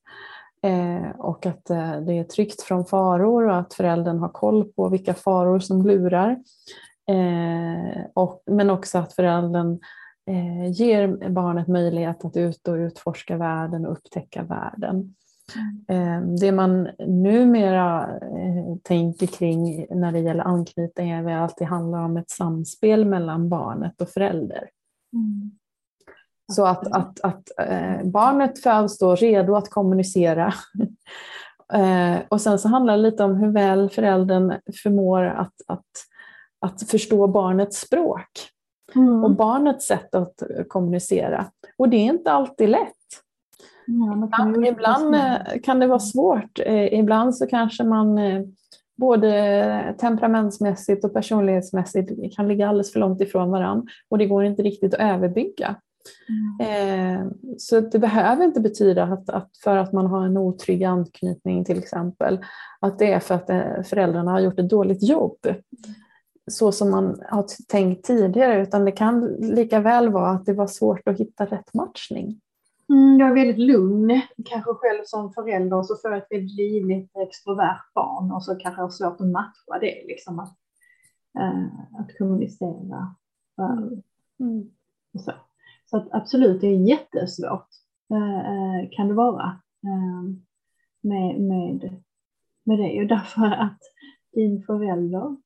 eh, 0.63 1.09
och 1.18 1.45
att 1.45 1.65
det 2.06 2.19
är 2.19 2.24
tryggt 2.24 2.62
från 2.62 2.86
faror 2.86 3.47
och 3.47 3.57
att 3.57 3.74
föräldern 3.74 4.19
har 4.19 4.29
koll 4.29 4.65
på 4.65 4.89
vilka 4.89 5.13
faror 5.13 5.59
som 5.59 5.86
lurar. 5.86 6.38
Men 8.46 8.69
också 8.69 8.98
att 8.98 9.13
föräldern 9.13 9.79
eh, 10.27 10.72
ger 10.72 11.30
barnet 11.30 11.68
möjlighet 11.68 12.25
att 12.25 12.38
ut 12.38 12.68
och 12.68 12.75
utforska 12.75 13.38
världen 13.38 13.86
och 13.86 13.92
upptäcka 13.92 14.44
världen. 14.44 15.15
Mm. 15.88 16.36
Det 16.36 16.51
man 16.51 16.89
numera 17.08 18.10
tänker 18.84 19.27
kring 19.27 19.88
när 19.89 20.12
det 20.12 20.20
gäller 20.20 20.44
anknytning 20.44 21.12
är 21.12 21.38
att 21.38 21.58
det 21.58 21.65
handlar 21.65 22.06
om 22.06 22.18
ett 22.18 22.30
samspel 22.30 23.06
mellan 23.06 23.50
barnet 23.50 24.01
och 24.01 24.10
förälder. 24.10 24.70
Mm. 25.13 25.51
Så 26.51 26.65
att, 26.65 26.88
att, 26.88 27.20
att 27.20 27.51
eh, 27.58 28.03
barnet 28.03 28.60
föds 28.63 29.00
då 29.00 29.15
redo 29.15 29.56
att 29.56 29.70
kommunicera. 29.70 30.53
eh, 31.74 32.22
och 32.30 32.42
sen 32.42 32.60
så 32.60 32.68
handlar 32.68 32.98
det 32.98 33.03
lite 33.03 33.24
om 33.24 33.36
hur 33.36 33.51
väl 33.51 33.89
föräldern 33.89 34.53
förmår 34.84 35.24
att, 35.24 35.53
att, 35.68 35.86
att 36.60 36.89
förstå 36.89 37.27
barnets 37.27 37.80
språk 37.80 38.30
mm. 38.95 39.23
och 39.23 39.31
barnets 39.31 39.88
sätt 39.88 40.15
att 40.15 40.43
kommunicera. 40.67 41.45
Och 41.77 41.89
det 41.89 41.97
är 41.97 42.05
inte 42.05 42.31
alltid 42.31 42.69
lätt. 42.69 42.93
Ja, 43.85 44.25
ibland, 44.25 44.65
ibland 44.65 45.15
eh, 45.15 45.62
kan 45.63 45.79
det 45.79 45.88
vara 45.88 46.00
svårt. 46.00 46.59
Eh, 46.65 47.00
ibland 47.00 47.35
så 47.35 47.47
kanske 47.47 47.83
man 47.83 48.17
eh, 48.17 48.41
både 48.97 49.95
temperamentsmässigt 50.00 51.05
och 51.05 51.13
personlighetsmässigt 51.13 52.35
kan 52.35 52.47
ligga 52.47 52.67
alldeles 52.67 52.93
för 52.93 53.00
långt 53.00 53.21
ifrån 53.21 53.51
varandra 53.51 53.88
och 54.09 54.17
det 54.17 54.25
går 54.25 54.43
inte 54.43 54.63
riktigt 54.63 54.93
att 54.93 55.00
överbygga. 55.00 55.75
Mm. 56.59 57.33
så 57.57 57.79
det 57.79 58.00
behöver 58.00 58.45
inte 58.45 58.59
betyda 58.59 59.03
att, 59.03 59.29
att, 59.29 59.50
för 59.63 59.77
att 59.77 59.93
man 59.93 60.05
har 60.05 60.25
en 60.25 60.38
otrygg 60.38 60.83
anknytning 60.83 61.65
till 61.65 61.77
exempel, 61.77 62.39
att 62.79 63.00
det 63.00 63.13
är 63.13 63.19
för 63.19 63.35
att 63.35 63.50
eh, 63.50 63.83
föräldrarna 63.85 64.31
har 64.31 64.39
gjort 64.39 64.59
ett 64.59 64.69
dåligt 64.69 65.03
jobb. 65.03 65.38
Så 66.51 66.71
som 66.71 66.91
man 66.91 67.21
har 67.29 67.45
tänkt 67.67 68.05
tidigare, 68.05 68.62
utan 68.62 68.85
det 68.85 68.91
kan 68.91 69.25
lika 69.39 69.79
väl 69.79 70.09
vara 70.09 70.29
att 70.29 70.45
det 70.45 70.53
var 70.53 70.67
svårt 70.67 71.07
att 71.07 71.19
hitta 71.19 71.45
rätt 71.45 71.73
matchning. 71.73 72.41
Mm, 72.89 73.19
jag 73.19 73.29
är 73.29 73.33
väldigt 73.33 73.67
lugn, 73.67 74.21
kanske 74.45 74.73
själv 74.73 75.01
som 75.05 75.33
förälder, 75.33 75.77
och 75.77 75.85
så 75.85 75.95
får 75.95 76.12
jag 76.12 76.17
ett 76.17 76.27
väldigt 76.31 76.55
livligt 76.57 77.17
extrovert 77.17 77.93
barn 77.95 78.31
och 78.31 78.43
så 78.43 78.55
kanske 78.55 78.81
jag 78.81 78.85
har 78.85 78.91
svårt 78.91 79.21
att 79.21 79.27
matcha 79.27 79.79
det, 79.81 80.03
liksom 80.07 80.39
att, 80.39 80.57
äh, 81.39 82.00
att 82.00 82.17
kommunicera. 82.17 83.15
Mm. 83.57 84.01
Mm. 84.39 84.69
Så. 85.19 85.31
Så 85.85 85.97
att 85.97 86.07
absolut, 86.12 86.62
det 86.62 86.67
är 86.67 86.89
jättesvårt 86.89 87.67
eh, 88.12 88.39
eh, 88.39 88.89
kan 88.91 89.07
det 89.07 89.13
vara 89.13 89.62
eh, 89.83 90.23
med, 91.01 91.41
med, 91.41 92.01
med 92.63 92.79
det. 92.79 93.01
Och 93.01 93.07
därför 93.07 93.45
att 93.45 93.79
din 94.33 94.63
förälder 94.63 95.38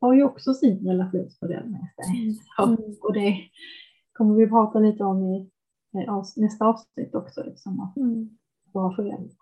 har 0.00 0.14
ju 0.14 0.22
också 0.22 0.54
sin 0.54 0.88
relationsmodell 0.88 1.68
med 1.68 1.88
sig. 1.96 2.38
Mm. 2.58 2.96
Och 3.02 3.12
det 3.12 3.36
kommer 4.12 4.34
vi 4.34 4.48
prata 4.48 4.78
lite 4.78 5.04
om 5.04 5.24
i 5.24 5.50
nästa 6.36 6.66
avsnitt 6.66 7.14
också, 7.14 7.44
liksom, 7.44 7.80
att 7.80 7.96
mm. 7.96 8.38
vara 8.72 8.96
förälder. 8.96 9.36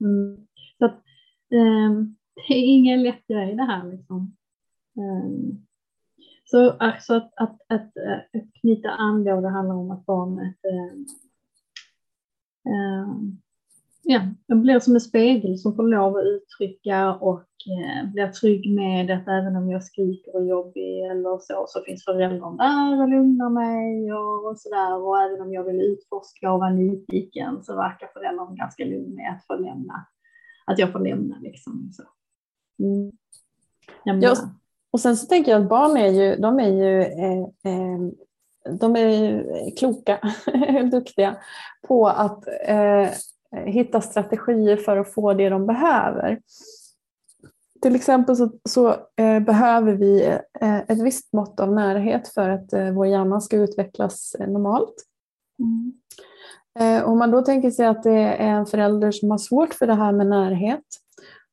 Mm. 0.00 0.46
Så 0.78 0.84
att, 0.84 1.02
um, 1.50 2.16
det 2.48 2.54
är 2.54 2.64
ingen 2.64 3.02
lätt 3.02 3.26
grej 3.26 3.54
det 3.54 3.62
här 3.62 3.90
liksom. 3.90 4.36
Um, 4.96 5.66
så 6.44 6.70
alltså 6.70 7.14
att, 7.14 7.32
att, 7.36 7.60
att, 7.68 7.96
att 8.32 8.52
knyta 8.60 8.90
an 8.90 9.24
då, 9.24 9.40
det 9.40 9.48
handlar 9.48 9.74
om 9.74 9.90
att 9.90 10.06
barnet 10.06 10.56
um, 12.64 13.40
Ja, 14.10 14.20
de 14.46 14.62
blir 14.62 14.80
som 14.80 14.94
en 14.94 15.00
spegel 15.00 15.58
som 15.58 15.76
får 15.76 15.82
lov 15.82 16.16
att 16.16 16.24
uttrycka 16.24 17.14
och 17.14 17.42
eh, 17.42 18.10
blir 18.12 18.26
trygg 18.26 18.74
med 18.74 19.10
att 19.10 19.28
även 19.28 19.56
om 19.56 19.70
jag 19.70 19.84
skriker 19.84 20.34
och 20.34 20.42
är 20.42 20.46
jobbig 20.46 21.00
eller 21.00 21.38
så, 21.38 21.64
så 21.68 21.82
finns 21.86 22.04
föräldern 22.04 22.56
där 22.56 23.02
och 23.02 23.08
lugnar 23.08 23.50
mig 23.50 24.12
och, 24.12 24.50
och 24.50 24.58
sådär. 24.58 25.02
Och 25.02 25.20
även 25.22 25.40
om 25.40 25.52
jag 25.52 25.64
vill 25.64 25.80
utforska 25.80 26.52
och 26.52 26.60
vara 26.60 26.70
nyfiken 26.70 27.62
så 27.62 27.76
verkar 27.76 28.06
föräldern 28.06 28.56
ganska 28.56 28.84
lugn 28.84 29.14
med 29.14 29.36
att 29.36 29.46
få 29.46 29.54
lämna, 29.54 30.06
att 30.66 30.78
jag 30.78 30.92
får 30.92 31.00
lämna 31.00 31.38
liksom. 31.40 31.90
Så. 31.92 32.02
Mm. 32.84 33.12
Ja, 34.04 34.36
och 34.90 35.00
sen 35.00 35.16
så 35.16 35.26
tänker 35.26 35.52
jag 35.52 35.62
att 35.62 35.68
barn 35.68 35.96
är 35.96 36.08
ju, 36.08 36.36
de 36.36 36.60
är 36.60 36.68
ju 36.68 37.00
eh, 37.00 37.42
eh, 37.72 37.98
de 38.80 38.96
är 38.96 39.76
kloka, 39.76 40.18
duktiga 40.90 41.36
på 41.88 42.08
att 42.08 42.44
eh, 42.66 43.08
hitta 43.56 44.00
strategier 44.00 44.76
för 44.76 44.96
att 44.96 45.14
få 45.14 45.34
det 45.34 45.48
de 45.48 45.66
behöver. 45.66 46.40
Till 47.82 47.96
exempel 47.96 48.36
så, 48.36 48.52
så 48.68 48.88
eh, 49.16 49.40
behöver 49.40 49.92
vi 49.92 50.38
eh, 50.60 50.78
ett 50.78 51.02
visst 51.02 51.32
mått 51.32 51.60
av 51.60 51.72
närhet 51.72 52.28
för 52.28 52.48
att 52.48 52.72
eh, 52.72 52.90
vår 52.90 53.06
hjärna 53.06 53.40
ska 53.40 53.56
utvecklas 53.56 54.36
normalt. 54.38 54.94
Mm. 55.58 55.92
Om 57.04 57.18
man 57.18 57.30
då 57.30 57.42
tänker 57.42 57.70
sig 57.70 57.86
att 57.86 58.02
det 58.02 58.18
är 58.18 58.48
en 58.48 58.66
förälder 58.66 59.10
som 59.10 59.30
har 59.30 59.38
svårt 59.38 59.74
för 59.74 59.86
det 59.86 59.94
här 59.94 60.12
med 60.12 60.26
närhet, 60.26 60.84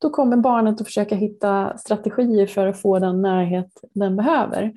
då 0.02 0.10
kommer 0.10 0.38
barnet 0.38 0.82
att 0.82 0.88
försöka 0.88 1.16
hitta 1.16 1.78
strategier 1.78 2.48
för 2.48 2.68
att 2.68 2.82
få 2.82 3.00
den 3.00 3.22
närhet 3.22 3.70
den 3.94 4.16
behöver. 4.16 4.74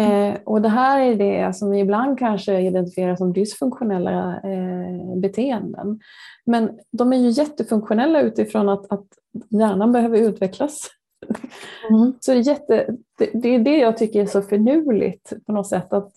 Eh, 0.00 0.34
och 0.44 0.62
det 0.62 0.68
här 0.68 1.00
är 1.00 1.14
det 1.14 1.56
som 1.56 1.70
vi 1.70 1.78
ibland 1.78 2.18
kanske 2.18 2.60
identifierar 2.60 3.16
som 3.16 3.32
dysfunktionella 3.32 4.40
eh, 4.44 5.16
beteenden. 5.16 6.00
Men 6.46 6.78
de 6.92 7.12
är 7.12 7.16
ju 7.16 7.28
jättefunktionella 7.28 8.20
utifrån 8.20 8.68
att, 8.68 8.92
att 8.92 9.06
hjärnan 9.48 9.92
behöver 9.92 10.18
utvecklas. 10.18 10.90
Mm. 11.90 12.12
Så 12.20 12.32
det 12.32 12.38
är, 12.38 12.42
jätte, 12.42 12.96
det, 13.18 13.30
det, 13.34 13.48
är 13.48 13.58
det 13.58 13.78
jag 13.78 13.96
tycker 13.96 14.22
är 14.22 14.26
så 14.26 14.42
finurligt 14.42 15.32
på 15.46 15.52
något 15.52 15.68
sätt. 15.68 15.92
Att, 15.92 16.12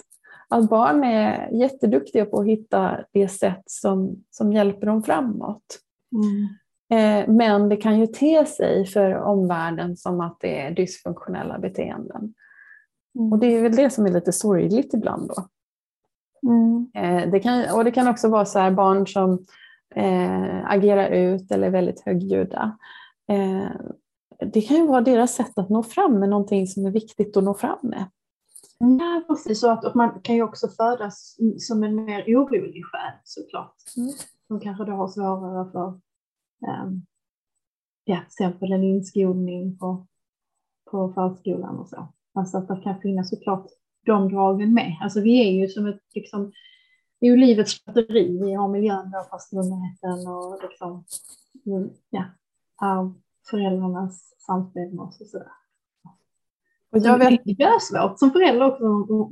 att 0.49 0.69
barn 0.69 1.03
är 1.03 1.49
jätteduktiga 1.51 2.25
på 2.25 2.39
att 2.39 2.47
hitta 2.47 2.99
det 3.11 3.27
sätt 3.27 3.63
som, 3.65 4.23
som 4.31 4.53
hjälper 4.53 4.87
dem 4.87 5.03
framåt. 5.03 5.79
Mm. 6.15 6.47
Eh, 6.93 7.29
men 7.33 7.69
det 7.69 7.75
kan 7.75 7.99
ju 7.99 8.07
te 8.07 8.45
sig 8.45 8.85
för 8.85 9.15
omvärlden 9.15 9.97
som 9.97 10.21
att 10.21 10.37
det 10.39 10.61
är 10.61 10.71
dysfunktionella 10.71 11.59
beteenden. 11.59 12.33
Mm. 13.15 13.31
Och 13.31 13.39
det 13.39 13.47
är 13.47 13.61
väl 13.61 13.75
det 13.75 13.89
som 13.89 14.05
är 14.05 14.11
lite 14.11 14.31
sorgligt 14.31 14.93
ibland 14.93 15.27
då. 15.27 15.47
Mm. 16.49 16.91
Eh, 16.93 17.31
det 17.31 17.39
kan, 17.39 17.75
och 17.75 17.83
det 17.83 17.91
kan 17.91 18.07
också 18.07 18.29
vara 18.29 18.45
så 18.45 18.71
barn 18.71 19.07
som 19.07 19.45
eh, 19.95 20.71
agerar 20.71 21.09
ut 21.09 21.51
eller 21.51 21.67
är 21.67 21.71
väldigt 21.71 22.01
högljudda. 22.01 22.77
Eh, 23.29 23.71
det 24.53 24.61
kan 24.61 24.77
ju 24.77 24.87
vara 24.87 25.01
deras 25.01 25.33
sätt 25.33 25.57
att 25.57 25.69
nå 25.69 25.83
fram 25.83 26.19
med 26.19 26.29
någonting 26.29 26.67
som 26.67 26.85
är 26.85 26.91
viktigt 26.91 27.37
att 27.37 27.43
nå 27.43 27.53
fram 27.53 27.79
med. 27.81 28.05
Ja, 28.79 29.23
precis. 29.27 29.59
Så 29.59 29.71
att, 29.71 29.95
man 29.95 30.21
kan 30.21 30.35
ju 30.35 30.43
också 30.43 30.67
födas 30.67 31.37
som 31.59 31.83
en 31.83 32.05
mer 32.05 32.21
orolig 32.21 32.85
själ 32.85 33.13
såklart. 33.23 33.75
Mm. 33.97 34.11
Som 34.47 34.59
kanske 34.59 34.85
då 34.85 34.91
har 34.91 35.07
svårare 35.07 35.71
för 35.71 35.87
um, 35.87 37.05
ja, 38.03 38.15
till 38.15 38.25
exempel 38.25 38.71
en 38.71 38.83
inskolning 38.83 39.77
på, 39.77 40.07
på 40.91 41.13
förskolan 41.13 41.79
och 41.79 41.89
så. 41.89 42.07
Alltså 42.33 42.57
att 42.57 42.67
det 42.67 42.81
kan 42.83 43.01
finnas 43.01 43.29
såklart 43.29 43.65
de 44.05 44.29
dragen 44.29 44.73
med. 44.73 44.97
Alltså 45.01 45.21
vi 45.21 45.47
är 45.47 45.51
ju 45.51 45.67
som 45.67 45.85
ett, 45.85 46.01
liksom, 46.15 46.51
det 47.19 47.27
är 47.27 47.31
ju 47.31 47.37
livets 47.37 47.85
batteri. 47.85 48.39
Vi 48.41 48.53
har 48.53 48.67
miljön, 48.67 49.09
vi 49.09 49.17
har 49.17 49.23
personligheten 49.23 50.27
och 50.27 50.59
liksom, 50.63 51.05
ja, 52.09 53.13
föräldrarnas 53.49 54.35
samspel 54.45 54.93
med 54.93 54.99
oss 54.99 55.21
och 55.21 55.27
sådär. 55.27 55.51
Och 56.91 56.99
jag 56.99 57.17
vet... 57.17 57.41
Det 57.43 57.63
är 57.63 57.79
svårt 57.79 58.19
som 58.19 58.31
förälder 58.31 58.71
också 58.71 58.85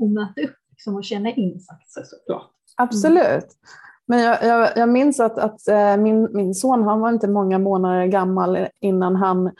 att, 0.03 0.11
möta 0.11 0.41
upp 0.41 0.57
liksom, 0.69 0.95
och 0.95 1.03
känna 1.03 1.31
in 1.31 1.59
sig 1.59 2.03
såklart. 2.05 2.51
Absolut. 2.77 3.47
Men 4.05 4.19
jag, 4.19 4.43
jag, 4.43 4.69
jag, 4.75 4.89
minns 4.89 5.19
att, 5.19 5.37
att 5.37 5.67
äh, 5.67 5.97
min, 5.97 6.29
min 6.33 6.53
son, 6.55 6.83
han 6.83 6.99
var 6.99 7.09
inte 7.09 7.27
många 7.27 7.59
månader 7.59 8.05
gammal 8.05 8.67
innan 8.79 9.15
han 9.15 9.51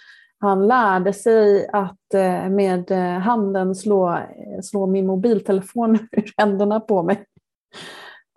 han 0.42 0.68
lärde 0.68 1.14
sig 1.14 1.68
att 1.74 2.14
äh, 2.14 2.50
med 2.50 2.92
äh, 2.92 3.20
handen 3.20 3.76
slå, 3.76 4.20
slå 4.64 4.88
min 4.88 5.08
mobiltelefon 5.08 5.96
ur 6.12 6.34
händerna 6.38 6.80
på 6.80 7.04
mig. 7.04 7.26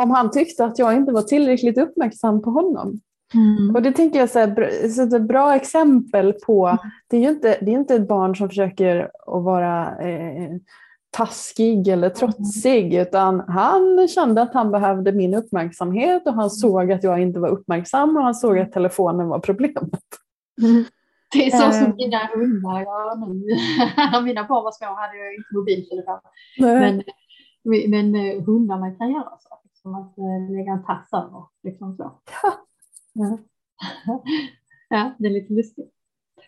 Om 0.03 0.11
han 0.11 0.31
tyckte 0.31 0.65
att 0.65 0.79
jag 0.79 0.95
inte 0.95 1.13
var 1.13 1.23
tillräckligt 1.23 1.79
uppmärksam 1.79 2.43
på 2.43 2.51
honom. 2.51 3.01
Mm. 3.35 3.75
Och 3.75 3.83
det 3.83 3.93
tänker 3.93 4.19
jag 4.19 4.37
är 4.37 4.89
så 4.89 5.17
ett 5.17 5.23
bra 5.23 5.55
exempel 5.55 6.33
på, 6.33 6.67
mm. 6.67 6.79
det 7.09 7.17
är 7.17 7.21
ju 7.21 7.29
inte, 7.29 7.59
det 7.61 7.71
är 7.71 7.75
inte 7.75 7.95
ett 7.95 8.09
barn 8.09 8.37
som 8.37 8.49
försöker 8.49 9.11
att 9.27 9.45
vara 9.45 9.99
eh, 9.99 10.51
taskig 11.11 11.89
eller 11.89 12.07
mm. 12.07 12.17
trotsig, 12.17 12.95
utan 12.95 13.41
han 13.41 14.09
kände 14.09 14.43
att 14.43 14.55
han 14.55 14.71
behövde 14.71 15.13
min 15.13 15.35
uppmärksamhet 15.35 16.27
och 16.27 16.33
han 16.33 16.43
mm. 16.43 16.51
såg 16.51 16.93
att 16.93 17.05
jag 17.05 17.23
inte 17.23 17.41
var 17.41 17.49
uppmärksam 17.49 18.17
och 18.17 18.23
han 18.23 18.35
såg 18.35 18.59
att 18.59 18.73
telefonen 18.73 19.29
var 19.29 19.39
problemet. 19.39 20.01
Mm. 20.63 20.85
Det 21.35 21.47
är 21.47 21.51
så 21.51 21.73
som 21.73 21.87
eh. 21.87 21.95
mina 21.97 22.19
hundar 22.35 22.81
gör 22.81 23.17
nu. 23.27 24.25
Mina 24.25 24.45
barn 24.45 24.65
var 24.65 24.73
små 24.73 24.87
hade 24.87 25.17
jag 25.19 25.35
inte 25.35 25.55
mobiltelefon. 25.55 26.21
Men, 26.59 27.03
men 27.91 28.15
eh, 28.15 28.45
hundarna 28.45 28.91
kan 28.91 29.11
göra 29.11 29.39
så, 29.41 29.49
som 29.73 29.95
att 29.95 30.19
eh, 30.19 30.57
lägga 30.57 30.73
en 30.73 30.85
tass 30.85 31.13
över. 31.13 31.43
Liksom 31.63 31.97
så. 31.97 32.13
Ja. 33.17 33.39
ja, 34.89 35.15
det 35.19 35.27
är 35.27 35.31
lite 35.31 35.53
lustigt. 35.53 35.91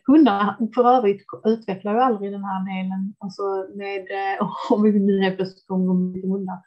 Hundar 0.06 0.56
för 0.74 0.84
övrigt 0.84 1.22
utvecklar 1.44 1.94
ju 1.94 2.00
aldrig 2.00 2.32
den 2.32 2.44
här 2.44 2.60
delen, 2.76 3.14
alltså 3.18 3.42
med, 3.74 4.06
om 4.70 4.82
vi 4.82 4.98
nu 4.98 5.22
helt 5.22 5.36
plötsligt 5.36 5.66
kommer 5.66 5.94
med 5.94 6.22
hundar, 6.22 6.58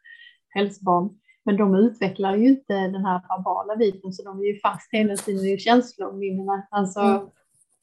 hälsobarn, 0.50 1.10
men 1.46 1.58
de 1.58 1.76
utvecklar 1.76 2.36
ju 2.36 2.50
inte 2.50 2.74
den 2.74 3.06
här 3.06 3.22
verbala 3.30 3.76
biten 3.76 4.14
så 4.14 4.24
de 4.24 4.40
är 4.40 4.44
ju 4.44 4.60
fast 4.60 4.90
hela 4.92 5.16
tiden 5.16 5.46
i 5.46 5.58
känslominnena. 5.58 6.68
Alltså, 6.72 7.00
mm. 7.00 7.28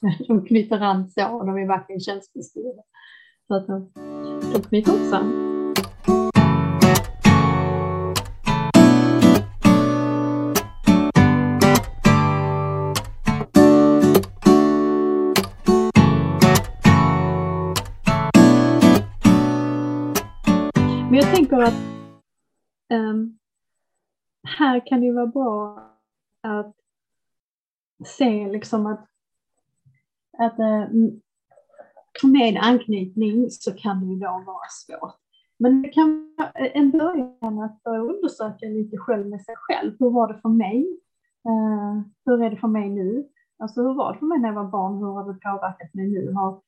De 0.29 0.47
knyter 0.47 0.81
an 0.81 1.09
så 1.09 1.29
och 1.29 1.47
de 1.47 1.59
är 1.59 1.67
verkligen 1.67 2.01
känslostyrda. 2.01 2.83
Så 3.47 3.55
att 3.55 3.67
de, 3.67 3.91
de 4.53 4.63
knyter 4.63 4.93
också 4.93 5.17
an. 5.17 5.43
Men 21.11 21.25
jag 21.25 21.35
tänker 21.35 21.57
att 21.57 21.75
um, 22.93 23.39
här 24.59 24.87
kan 24.87 25.01
det 25.01 25.13
vara 25.13 25.27
bra 25.27 25.83
att 26.43 26.77
se 28.05 28.49
liksom 28.53 28.87
att, 28.87 29.09
att 30.39 30.59
eh, 30.59 30.89
med 32.23 32.59
anknytning 32.63 33.51
så 33.51 33.73
kan 33.73 34.01
det 34.01 34.07
ju 34.07 34.19
då 34.19 34.43
vara 34.47 34.69
svårt. 34.71 35.15
Men 35.59 35.83
det 35.83 35.89
kan 35.89 36.35
vara 36.37 36.49
eh, 36.49 36.71
en 36.75 36.91
början 36.91 37.59
att 37.63 37.83
börja 37.83 38.01
undersöka 38.01 38.67
lite 38.67 38.97
själv 38.97 39.27
med 39.27 39.43
sig 39.45 39.55
själv. 39.59 39.97
Hur 39.99 40.11
var 40.11 40.33
det 40.33 40.41
för 40.41 40.49
mig? 40.49 41.01
Eh, 41.49 42.03
hur 42.27 42.43
är 42.43 42.51
det 42.51 42.57
för 42.57 42.69
mig 42.69 42.91
nu? 42.91 43.29
Alltså 43.59 43.83
hur 43.83 43.95
var 43.95 44.13
det 44.13 44.19
för 44.19 44.27
mig 44.27 44.39
när 44.39 44.49
jag 44.49 44.55
var 44.55 44.71
barn? 44.71 44.99
Hur 44.99 45.07
har 45.07 45.33
det 45.33 45.41
påverkat 45.41 45.95
mig 45.95 46.09
nu? 46.09 46.33
Har, 46.33 46.61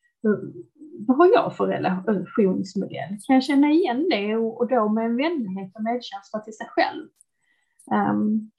vad 1.07 1.17
har 1.17 1.27
jag 1.35 1.57
för 1.57 1.67
relationsmodell? 1.67 3.19
Kan 3.27 3.35
jag 3.35 3.45
känna 3.45 3.71
igen 3.71 4.07
det 4.11 4.37
och, 4.37 4.69
då 4.69 4.89
med 4.89 5.07
en 5.07 5.17
vänlighet 5.17 5.73
och 5.75 5.83
medkänsla 5.83 6.41
till 6.41 6.57
sig 6.57 6.67
själv? 6.71 7.09
Um, 7.91 8.51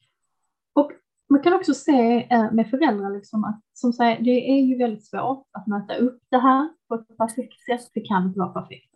och 0.73 0.91
man 1.29 1.41
kan 1.41 1.53
också 1.53 1.73
se 1.73 2.27
uh, 2.35 2.53
med 2.53 2.69
föräldrar 2.69 3.09
liksom 3.09 3.43
att 3.43 3.61
som 3.73 3.93
säger, 3.93 4.21
det 4.21 4.51
är 4.51 4.61
ju 4.61 4.77
väldigt 4.77 5.05
svårt 5.05 5.47
att 5.51 5.67
möta 5.67 5.95
upp 5.95 6.21
det 6.29 6.37
här 6.37 6.69
på 6.87 6.95
ett 6.95 7.17
perfekt 7.17 7.59
sätt. 7.65 7.91
Det 7.93 8.01
kan 8.01 8.27
inte 8.27 8.39
vara 8.39 8.49
perfekt. 8.49 8.95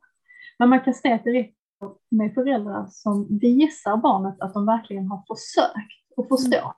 Men 0.60 0.70
man 0.70 0.80
kan 0.80 0.94
se 0.94 1.14
att 1.14 1.24
det 1.24 1.32
räcker 1.32 1.56
med 2.12 2.34
föräldrar 2.34 2.88
som 2.90 3.40
visar 3.40 3.98
barnet 3.98 4.42
att 4.42 4.54
de 4.54 4.66
verkligen 4.66 5.08
har 5.08 5.24
försökt 5.28 6.18
att 6.18 6.28
förstå. 6.28 6.58
Mm. 6.58 6.74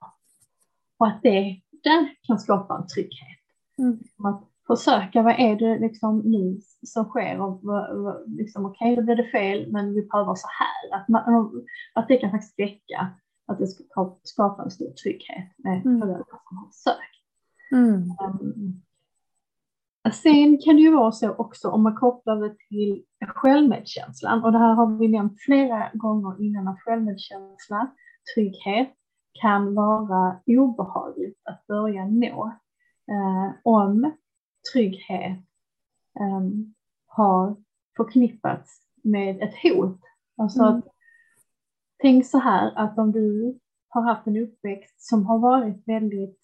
Och 0.98 1.08
att 1.08 1.20
det, 1.24 1.62
det 1.84 2.16
kan 2.22 2.40
skapa 2.40 2.78
en 2.78 2.88
trygghet. 2.88 3.40
Mm. 3.78 4.00
Att 4.24 4.44
försöka, 4.68 5.22
vad 5.22 5.40
är 5.40 5.56
det 5.56 5.80
liksom 5.80 6.20
nu 6.20 6.60
som 6.86 7.06
sker? 7.06 7.42
Och, 7.42 7.62
liksom, 8.28 8.66
Okej, 8.66 8.92
okay, 8.92 8.96
då 8.96 9.02
blev 9.02 9.18
det 9.18 9.32
fel, 9.32 9.72
men 9.72 9.94
vi 9.94 10.10
prövar 10.10 10.36
så 10.36 10.48
här. 10.48 11.00
Att, 11.00 11.10
man, 11.10 11.52
att 11.94 12.08
det 12.08 12.18
kan 12.18 12.32
faktiskt 12.32 12.60
räcka, 12.60 13.08
att 13.48 13.60
det 13.60 13.68
ska 13.68 13.84
skapa 14.24 14.64
en 14.64 14.72
stor 14.72 14.92
trygghet 14.92 15.52
med 15.58 15.86
mm. 15.86 16.02
föräldrar 16.02 16.40
som 16.48 16.58
har 16.58 16.70
sökt. 16.72 17.16
Mm. 17.72 17.94
Um, 17.94 18.82
sen 20.14 20.58
kan 20.58 20.76
det 20.76 20.82
ju 20.82 20.96
vara 20.96 21.12
så 21.12 21.32
också 21.32 21.70
om 21.70 21.84
man 21.84 21.96
kopplar 21.96 22.36
det 22.36 22.56
till 22.70 23.04
självmedkänslan 23.28 24.44
och 24.44 24.52
det 24.52 24.58
här 24.58 24.74
har 24.74 24.98
vi 24.98 25.08
nämnt 25.08 25.42
flera 25.42 25.90
gånger 25.94 26.42
innan 26.42 26.68
att 26.68 26.80
självmedkänsla, 26.80 27.92
trygghet 28.36 28.94
kan 29.42 29.76
vara 29.76 30.40
obehagligt 30.46 31.42
att 31.44 31.68
börja 31.68 32.06
nå 32.06 32.54
eh, 33.12 33.56
om 33.64 34.12
trygghet 34.74 35.40
eh, 36.20 36.42
har 37.08 37.56
förknippats 37.98 38.82
med 39.04 39.42
ett 39.42 39.54
hot. 39.64 40.00
Alltså 40.38 40.64
mm. 40.64 40.78
att, 40.78 40.86
tänk 42.06 42.26
så 42.26 42.40
här 42.40 42.72
att 42.76 42.98
om 42.98 43.12
du 43.12 43.60
har 43.90 44.02
haft 44.02 44.28
en 44.28 44.38
uppväxt 44.38 45.02
som 45.02 45.26
har 45.26 45.40
varit 45.40 45.88
väldigt 45.88 46.40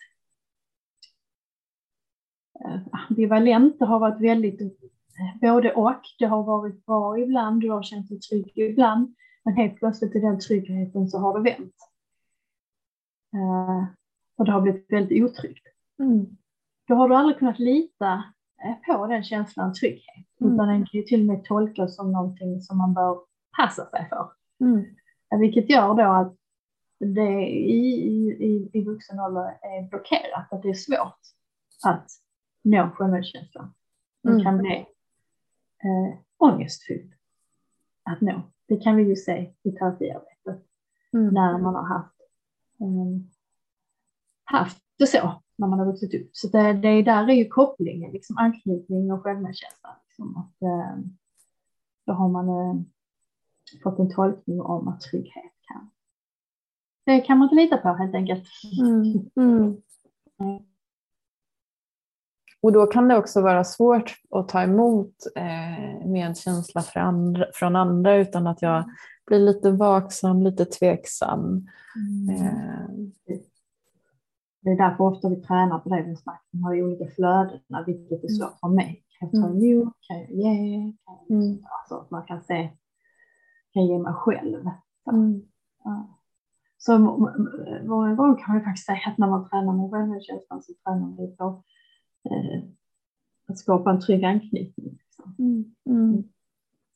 eh, 2.66 2.82
ambivalent, 2.92 3.80
det 3.80 3.86
har 3.86 4.00
varit 4.00 4.22
väldigt 4.22 4.62
eh, 4.62 5.40
både 5.42 5.74
och. 5.74 6.02
Det 6.20 6.26
har 6.26 6.44
varit 6.44 6.86
bra 6.86 7.20
ibland, 7.20 7.62
du 7.62 7.70
har 7.72 7.84
känt 7.84 8.10
dig 8.10 8.20
trygg 8.20 8.52
ibland, 8.56 9.16
men 9.44 9.54
helt 9.54 9.76
plötsligt 9.76 10.16
i 10.16 10.20
den 10.20 10.40
tryggheten 10.40 11.10
så 11.10 11.18
har 11.18 11.40
det 11.40 11.52
vänt. 11.52 11.76
Uh, 13.36 13.86
och 14.38 14.46
det 14.46 14.52
har 14.52 14.62
blivit 14.62 14.92
väldigt 14.92 15.24
otryggt. 15.24 15.68
Mm. 16.00 16.26
Då 16.88 16.96
har 16.96 17.10
du 17.10 17.16
aldrig 17.16 17.40
kunnat 17.40 17.60
lita 17.60 18.24
på 18.86 19.08
den 19.08 19.24
känslan 19.24 19.74
trygghet, 19.74 20.28
mm. 20.42 20.54
utan 20.54 20.68
den 20.68 20.86
kan 20.86 21.00
ju 21.00 21.04
till 21.04 21.20
och 21.20 21.26
med 21.26 21.44
tolkas 21.44 21.96
som 21.96 22.12
någonting 22.12 22.62
som 22.62 22.78
man 22.78 22.94
bör 22.94 23.20
passa 23.58 23.86
sig 23.86 24.10
för. 24.10 24.32
Mm. 24.60 24.86
Vilket 25.40 25.70
gör 25.70 25.94
då 25.94 26.12
att 26.12 26.36
det 27.00 27.50
i, 27.50 27.96
i, 28.40 28.70
i 28.74 28.84
vuxen 28.84 29.20
ålder 29.20 29.58
är 29.62 29.90
blockerat, 29.90 30.54
att 30.54 30.62
det 30.62 30.70
är 30.70 30.74
svårt 30.74 31.20
att 31.86 32.10
nå 32.64 32.90
självmedkänslan. 32.90 33.74
Det 34.24 34.30
mm. 34.30 34.44
kan 34.44 34.58
bli 34.58 34.76
eh, 35.84 36.20
ångestfyllt 36.38 37.14
att 38.04 38.22
nå. 38.22 38.42
Det 38.68 38.78
kan 38.78 38.96
vi 38.96 39.04
ju 39.04 39.16
se 39.16 39.54
i 39.64 39.72
terapiarbetet 39.72 40.66
mm. 41.14 41.34
när 41.34 41.58
man 41.58 41.76
har 41.76 41.84
haft, 41.84 42.16
um, 42.80 43.30
haft 44.44 44.84
det 44.98 45.08
så 45.08 45.42
när 45.56 45.68
man 45.68 45.80
har 45.80 45.86
vuxit 45.86 46.14
upp. 46.14 46.30
Så 46.32 46.48
det, 46.48 46.74
det 46.74 47.02
där 47.02 47.30
är 47.30 47.34
ju 47.34 47.48
kopplingen, 47.48 48.12
liksom 48.12 48.38
anknytning 48.38 49.12
och 49.12 49.24
självmedkänsla. 49.24 49.98
Liksom 50.08 50.38
att, 50.38 50.62
eh, 50.62 50.98
då 52.06 52.14
har 52.14 52.30
man 52.30 52.50
eh, 52.50 52.82
fått 53.84 54.00
en 54.00 54.16
tolkning 54.16 54.62
om 54.62 54.88
att 54.88 55.02
trygghet 55.02 55.54
kan. 55.68 55.90
Det 57.06 57.22
kan 57.22 57.38
man 57.38 57.46
inte 57.46 57.56
lita 57.56 57.78
på 57.78 57.90
helt 57.90 58.16
enkelt. 58.16 58.44
Mm. 58.82 59.32
Mm. 59.38 59.78
Och 62.62 62.72
då 62.72 62.86
kan 62.86 63.08
det 63.08 63.18
också 63.18 63.42
vara 63.42 63.64
svårt 63.64 64.16
att 64.30 64.50
ta 64.50 64.62
emot 64.62 65.14
eh, 65.36 66.08
medkänsla 66.08 66.84
andra, 66.96 67.46
från 67.54 67.76
andra 67.76 68.16
utan 68.16 68.48
att 68.48 68.62
jag 68.62 68.84
blir 69.28 69.40
lite 69.40 69.72
vaksam, 69.72 70.42
lite 70.42 70.66
tveksam. 70.66 71.68
Mm. 71.96 72.36
Eh. 72.36 73.36
Det 74.64 74.70
är 74.70 74.78
därför 74.78 75.04
ofta 75.04 75.30
vi 75.30 75.36
tränar 75.36 75.80
på 75.80 75.90
det, 75.90 76.16
vi 76.52 76.62
har 76.62 76.82
olika 76.82 77.08
flöden, 77.16 77.60
vilket 77.86 78.24
är 78.24 78.28
svårt 78.28 78.60
för 78.60 78.68
mig. 78.68 79.04
Kan 79.20 79.30
jag 79.32 79.42
ta 79.42 79.48
mm. 79.48 79.64
emot? 79.64 79.94
Kan 80.08 80.20
jag 80.20 80.32
ge? 80.32 80.94
Kan 81.06 81.16
jag, 81.28 81.38
mm. 81.38 81.66
alltså, 81.80 81.96
att 81.96 82.12
man 82.12 82.26
kan 82.26 82.44
se 82.44 82.70
kan 83.74 83.86
ge 83.86 84.00
mig 84.00 84.14
själv. 84.14 84.70
Mm. 85.12 85.42
Ja. 85.84 86.18
Så 86.78 87.00
många 87.84 88.16
gånger 88.16 88.46
kan 88.46 88.56
man 88.56 88.64
faktiskt 88.64 88.86
säga 88.86 89.00
att 89.08 89.18
när 89.18 89.28
man 89.28 89.50
tränar 89.50 89.74
med 89.74 89.92
självmedkänslan 89.92 90.64
så 90.64 90.74
tränar 90.84 91.18
vi 91.18 91.36
på 91.36 91.64
eh, 92.30 92.64
att 93.48 93.58
skapa 93.58 93.92
en 93.92 94.02
trygg 94.02 94.24
anknytning. 94.24 95.00
Liksom. 95.00 95.36
Mm. 95.40 95.66
Mm. 95.86 96.24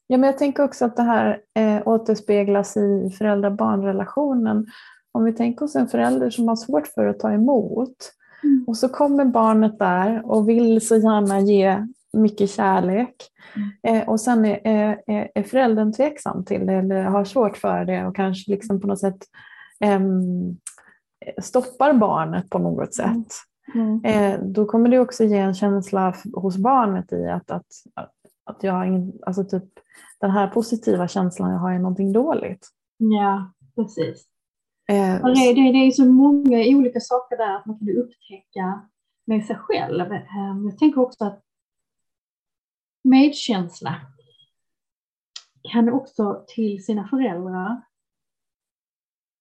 Ja, 0.08 0.18
men 0.18 0.28
jag 0.28 0.38
tänker 0.38 0.64
också 0.64 0.86
att 0.86 0.96
det 0.96 1.04
här 1.04 1.42
eh, 1.54 1.88
återspeglas 1.88 2.78
i 2.78 3.10
föräldrar-barn-relationen. 3.18 4.66
Om 5.12 5.24
vi 5.24 5.34
tänker 5.34 5.66
oss 5.66 5.76
en 5.76 5.88
förälder 5.88 6.30
som 6.30 6.48
har 6.48 6.56
svårt 6.56 6.88
för 6.88 7.06
att 7.06 7.20
ta 7.20 7.32
emot 7.32 8.12
mm. 8.44 8.66
och 8.68 8.78
så 8.78 8.90
kommer 8.90 9.26
barnet 9.26 9.80
där 9.80 10.26
och 10.26 10.50
vill 10.50 10.88
så 10.88 10.96
gärna 10.96 11.40
ge 11.40 11.88
mycket 12.16 12.50
kärlek. 12.50 13.16
Mm. 13.56 14.02
Eh, 14.02 14.10
och 14.10 14.22
sen 14.22 14.46
är, 14.46 14.60
är, 15.08 15.32
är 15.36 15.44
föräldern 15.44 15.94
tveksam 15.94 16.46
till 16.46 16.66
det 16.66 16.74
eller 16.74 17.04
har 17.04 17.26
svårt 17.26 17.58
för 17.58 17.86
det 17.86 18.06
och 18.06 18.16
kanske 18.16 18.52
liksom 18.52 18.82
på 18.82 18.88
något 18.88 19.00
sätt 19.00 19.18
eh, 19.80 20.00
stoppar 21.42 21.94
barnet 21.94 22.50
på 22.50 22.60
något 22.60 23.00
mm. 23.00 23.24
sätt. 23.24 23.34
Mm. 23.74 24.06
Eh, 24.06 24.40
då 24.40 24.66
kommer 24.66 24.90
det 24.90 25.00
också 25.00 25.24
ge 25.24 25.38
en 25.38 25.54
känsla 25.54 26.16
hos 26.34 26.58
barnet 26.58 27.12
i 27.12 27.26
att, 27.26 27.52
att, 27.52 27.66
att 28.46 28.64
jag, 28.64 29.12
alltså 29.26 29.44
typ, 29.44 29.64
den 30.20 30.32
här 30.32 30.48
positiva 30.48 31.08
känslan 31.08 31.52
jag 31.52 31.60
har 31.60 31.72
är 31.72 31.80
någonting 31.80 32.14
dåligt. 32.14 32.68
Ja, 32.98 33.52
precis. 33.76 34.26
Eh, 34.90 35.24
det, 35.24 35.54
det, 35.54 35.72
det 35.72 35.88
är 35.88 35.92
så 35.92 36.06
många 36.06 36.58
olika 36.58 37.00
saker 37.00 37.38
där 37.38 37.56
att 37.56 37.66
man 37.66 37.80
kan 37.80 37.90
upptäcka 37.90 38.82
med 39.26 39.46
sig 39.46 39.56
själv. 39.56 40.12
Ehm, 40.12 40.66
jag 40.66 40.78
tänker 40.78 41.02
också 41.02 41.26
att 41.26 41.42
medkänsla 43.06 43.96
kan 45.72 45.90
också 45.90 46.44
till 46.48 46.86
sina 46.86 47.08
föräldrar 47.08 47.82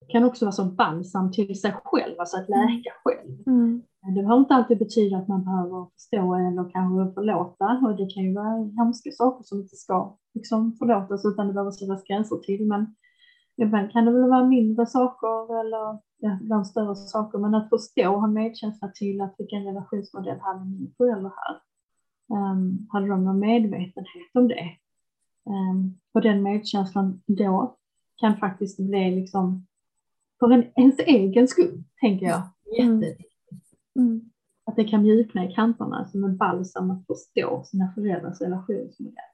kan 0.08 0.24
också 0.24 0.44
vara 0.44 0.52
som 0.52 0.76
balsam 0.76 1.32
till 1.32 1.60
sig 1.60 1.74
själv, 1.84 2.14
alltså 2.18 2.36
att 2.36 2.48
mm. 2.48 2.60
läka 2.60 2.90
själv. 3.04 3.42
Mm. 3.46 3.82
Det 4.02 4.22
behöver 4.22 4.40
inte 4.40 4.54
alltid 4.54 4.78
betyda 4.78 5.16
att 5.16 5.28
man 5.28 5.44
behöver 5.44 5.86
förstå 5.92 6.34
eller 6.34 6.70
kanske 6.70 7.14
förlåta 7.14 7.80
och 7.86 7.96
det 7.96 8.06
kan 8.14 8.22
ju 8.24 8.34
vara 8.34 8.70
hemska 8.78 9.10
saker 9.12 9.44
som 9.44 9.60
inte 9.60 9.76
ska 9.76 10.16
liksom 10.34 10.72
förlåtas 10.72 11.24
utan 11.24 11.46
det 11.46 11.52
behöver 11.52 11.70
sättas 11.70 12.04
gränser 12.04 12.36
till. 12.36 12.66
Men 12.66 12.94
ibland 13.56 13.92
kan 13.92 14.04
det 14.04 14.12
väl 14.12 14.30
vara 14.30 14.44
mindre 14.44 14.86
saker 14.86 15.60
eller 15.60 15.98
ja, 16.18 16.38
ibland 16.42 16.66
större 16.66 16.94
saker. 16.94 17.38
Men 17.38 17.54
att 17.54 17.68
förstå 17.68 18.14
och 18.14 18.20
ha 18.20 18.28
medkänsla 18.28 18.88
till 18.88 19.20
att 19.20 19.34
vilken 19.38 19.64
relationsmodell 19.64 20.40
hade 20.40 20.64
min 20.64 20.94
förälder 20.96 21.32
här. 21.36 21.60
Um, 22.34 22.86
hade 22.90 23.08
de 23.08 23.24
någon 23.24 23.38
medvetenhet 23.38 24.30
om 24.34 24.48
det? 24.48 24.70
Um, 25.46 25.98
och 26.12 26.20
den 26.20 26.42
medkänslan 26.42 27.22
då 27.26 27.76
kan 28.16 28.36
faktiskt 28.36 28.78
bli 28.78 29.10
liksom 29.10 29.66
för 30.38 30.50
en, 30.50 30.64
ens 30.76 30.98
egen 30.98 31.48
skull, 31.48 31.84
tänker 32.00 32.26
jag, 32.26 32.42
mm. 32.80 33.02
jätteviktigt. 33.02 33.64
Mm. 33.98 34.30
Att 34.66 34.76
det 34.76 34.84
kan 34.84 35.02
mjukna 35.02 35.44
i 35.44 35.52
kanterna 35.52 36.08
som 36.08 36.24
en 36.24 36.36
balsam 36.36 36.90
att 36.90 37.06
förstå 37.06 37.64
sina 37.64 37.92
föräldrars 37.94 38.40
relationsmodell. 38.40 39.24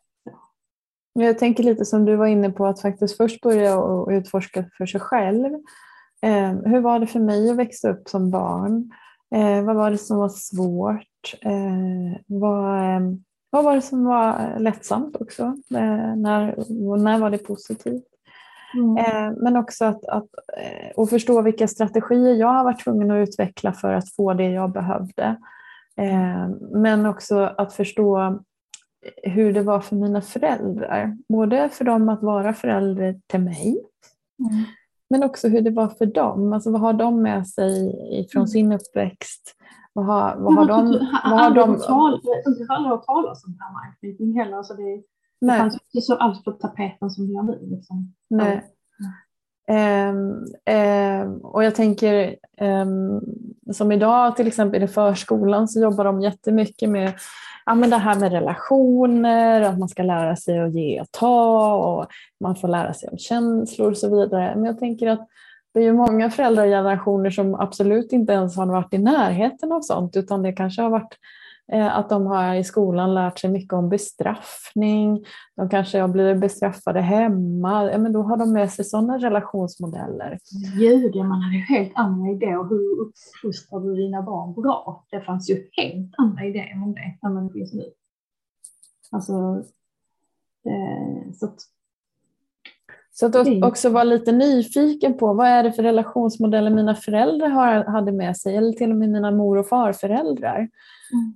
Jag 1.12 1.38
tänker 1.38 1.62
lite 1.62 1.84
som 1.84 2.04
du 2.04 2.16
var 2.16 2.26
inne 2.26 2.50
på 2.50 2.66
att 2.66 2.80
faktiskt 2.80 3.16
först 3.16 3.40
börja 3.40 3.78
och 3.78 4.08
utforska 4.10 4.64
för 4.78 4.86
sig 4.86 5.00
själv. 5.00 5.54
Eh, 6.22 6.52
hur 6.64 6.80
var 6.80 7.00
det 7.00 7.06
för 7.06 7.20
mig 7.20 7.50
att 7.50 7.56
växa 7.56 7.90
upp 7.90 8.08
som 8.08 8.30
barn? 8.30 8.90
Eh, 9.34 9.64
vad 9.64 9.76
var 9.76 9.90
det 9.90 9.98
som 9.98 10.18
var 10.18 10.28
svårt? 10.28 11.34
Eh, 11.40 12.20
vad, 12.26 12.78
eh, 12.78 13.00
vad 13.50 13.64
var 13.64 13.74
det 13.74 13.82
som 13.82 14.04
var 14.04 14.58
lättsamt 14.58 15.16
också? 15.16 15.42
Eh, 15.74 16.16
när, 16.16 16.54
när 16.98 17.18
var 17.18 17.30
det 17.30 17.38
positivt? 17.38 18.04
Mm. 18.74 18.96
Eh, 18.96 19.42
men 19.42 19.56
också 19.56 19.84
att, 19.84 20.04
att 20.04 20.28
och 20.96 21.10
förstå 21.10 21.42
vilka 21.42 21.68
strategier 21.68 22.34
jag 22.34 22.48
har 22.48 22.64
varit 22.64 22.84
tvungen 22.84 23.10
att 23.10 23.28
utveckla 23.28 23.72
för 23.72 23.92
att 23.92 24.12
få 24.12 24.34
det 24.34 24.50
jag 24.50 24.72
behövde. 24.72 25.36
Men 26.72 27.06
också 27.06 27.38
att 27.38 27.72
förstå 27.72 28.40
hur 29.22 29.52
det 29.52 29.62
var 29.62 29.80
för 29.80 29.96
mina 29.96 30.22
föräldrar. 30.22 31.16
Både 31.28 31.68
för 31.68 31.84
dem 31.84 32.08
att 32.08 32.22
vara 32.22 32.52
förälder 32.52 33.20
till 33.26 33.40
mig, 33.40 33.84
mm. 34.38 34.64
Men 35.10 35.22
också 35.22 35.48
hur 35.48 35.60
det 35.60 35.70
var 35.70 35.88
för 35.88 36.06
dem. 36.06 36.52
Alltså 36.52 36.70
vad 36.70 36.80
har 36.80 36.92
de 36.92 37.22
med 37.22 37.48
sig 37.48 37.92
från 38.32 38.40
mm. 38.40 38.48
sin 38.48 38.72
uppväxt? 38.72 39.56
Vad 39.92 40.06
har, 40.06 40.36
vad 40.36 40.54
har 40.54 40.66
de... 40.66 41.08
Vad 41.24 41.40
har 41.40 41.50
de... 41.50 41.80
Jag 41.80 42.66
har 42.68 42.76
aldrig 42.76 42.90
hört 42.90 43.06
talas 43.06 43.44
om 43.44 43.52
det 43.52 43.64
här 43.64 43.72
med 43.72 43.82
anknytning 43.88 44.38
heller. 44.38 44.56
Alltså 44.56 44.74
det, 44.74 45.02
det 45.40 45.58
fanns 45.58 45.74
inte 45.74 46.06
så 46.06 46.14
alls 46.14 46.44
på 46.44 46.52
tapeten 46.52 47.10
som 47.10 47.26
det 47.26 47.32
gör 47.32 47.42
nu. 47.42 47.58
Liksom. 47.62 48.14
Nej. 48.30 48.64
Ehm, 49.70 50.44
ehm, 50.64 51.32
och 51.32 51.64
jag 51.64 51.74
tänker 51.74 52.36
ehm, 52.56 53.20
som 53.72 53.92
idag 53.92 54.36
till 54.36 54.46
exempel 54.46 54.82
i 54.82 54.88
förskolan 54.88 55.68
så 55.68 55.80
jobbar 55.80 56.04
de 56.04 56.20
jättemycket 56.20 56.88
med 56.88 57.12
ja, 57.66 57.74
men 57.74 57.90
det 57.90 57.96
här 57.96 58.20
med 58.20 58.32
relationer, 58.32 59.60
att 59.60 59.78
man 59.78 59.88
ska 59.88 60.02
lära 60.02 60.36
sig 60.36 60.58
att 60.58 60.74
ge 60.74 61.00
och 61.00 61.10
ta 61.10 61.74
och 61.74 62.06
man 62.40 62.56
får 62.56 62.68
lära 62.68 62.94
sig 62.94 63.08
om 63.08 63.18
känslor 63.18 63.90
och 63.90 63.98
så 63.98 64.20
vidare. 64.20 64.52
Men 64.54 64.64
jag 64.64 64.78
tänker 64.78 65.06
att 65.06 65.28
det 65.74 65.80
är 65.80 65.84
ju 65.84 65.92
många 65.92 66.30
föräldragenerationer 66.30 67.30
som 67.30 67.54
absolut 67.54 68.12
inte 68.12 68.32
ens 68.32 68.56
har 68.56 68.66
varit 68.66 68.94
i 68.94 68.98
närheten 68.98 69.72
av 69.72 69.80
sånt 69.80 70.16
utan 70.16 70.42
det 70.42 70.52
kanske 70.52 70.82
har 70.82 70.90
varit 70.90 71.14
Eh, 71.72 71.96
att 71.96 72.08
de 72.08 72.26
har 72.26 72.54
i 72.54 72.64
skolan 72.64 73.14
lärt 73.14 73.38
sig 73.38 73.50
mycket 73.50 73.72
om 73.72 73.88
bestraffning. 73.88 75.24
De 75.56 75.68
kanske 75.68 76.00
har 76.00 76.08
blivit 76.08 76.40
bestraffade 76.40 77.00
hemma. 77.00 77.90
Ja, 77.92 77.98
men 77.98 78.12
då 78.12 78.22
har 78.22 78.36
de 78.36 78.52
med 78.52 78.72
sig 78.72 78.84
sådana 78.84 79.18
relationsmodeller. 79.18 80.38
Gud, 80.78 81.16
man 81.16 81.42
hade 81.42 81.56
ju 81.56 81.62
helt 81.62 81.92
andra 81.94 82.30
idéer. 82.30 82.68
Hur 82.68 83.00
uppfostrar 83.00 83.80
du 83.80 83.96
dina 83.96 84.22
barn 84.22 84.54
bra? 84.54 85.04
Det 85.10 85.20
fanns 85.20 85.50
ju 85.50 85.68
helt 85.72 86.14
andra 86.18 86.44
idéer 86.44 86.82
om 86.82 86.94
det 86.94 87.26
än 87.26 87.46
det 87.46 87.52
finns 87.52 87.74
nu. 87.74 87.84
Alltså, 89.10 89.32
eh, 90.66 91.32
så 91.32 91.48
så 93.20 93.26
att 93.26 93.64
också 93.64 93.88
vara 93.88 94.04
lite 94.04 94.32
nyfiken 94.32 95.16
på 95.18 95.34
vad 95.34 95.46
är 95.46 95.62
det 95.62 95.72
för 95.72 95.82
relationsmodeller 95.82 96.70
mina 96.70 96.94
föräldrar 96.94 97.48
har, 97.48 97.84
hade 97.84 98.12
med 98.12 98.36
sig 98.36 98.56
eller 98.56 98.72
till 98.72 98.90
och 98.90 98.96
med 98.96 99.08
mina 99.08 99.30
mor 99.30 99.58
och 99.58 99.68
farföräldrar. 99.68 100.68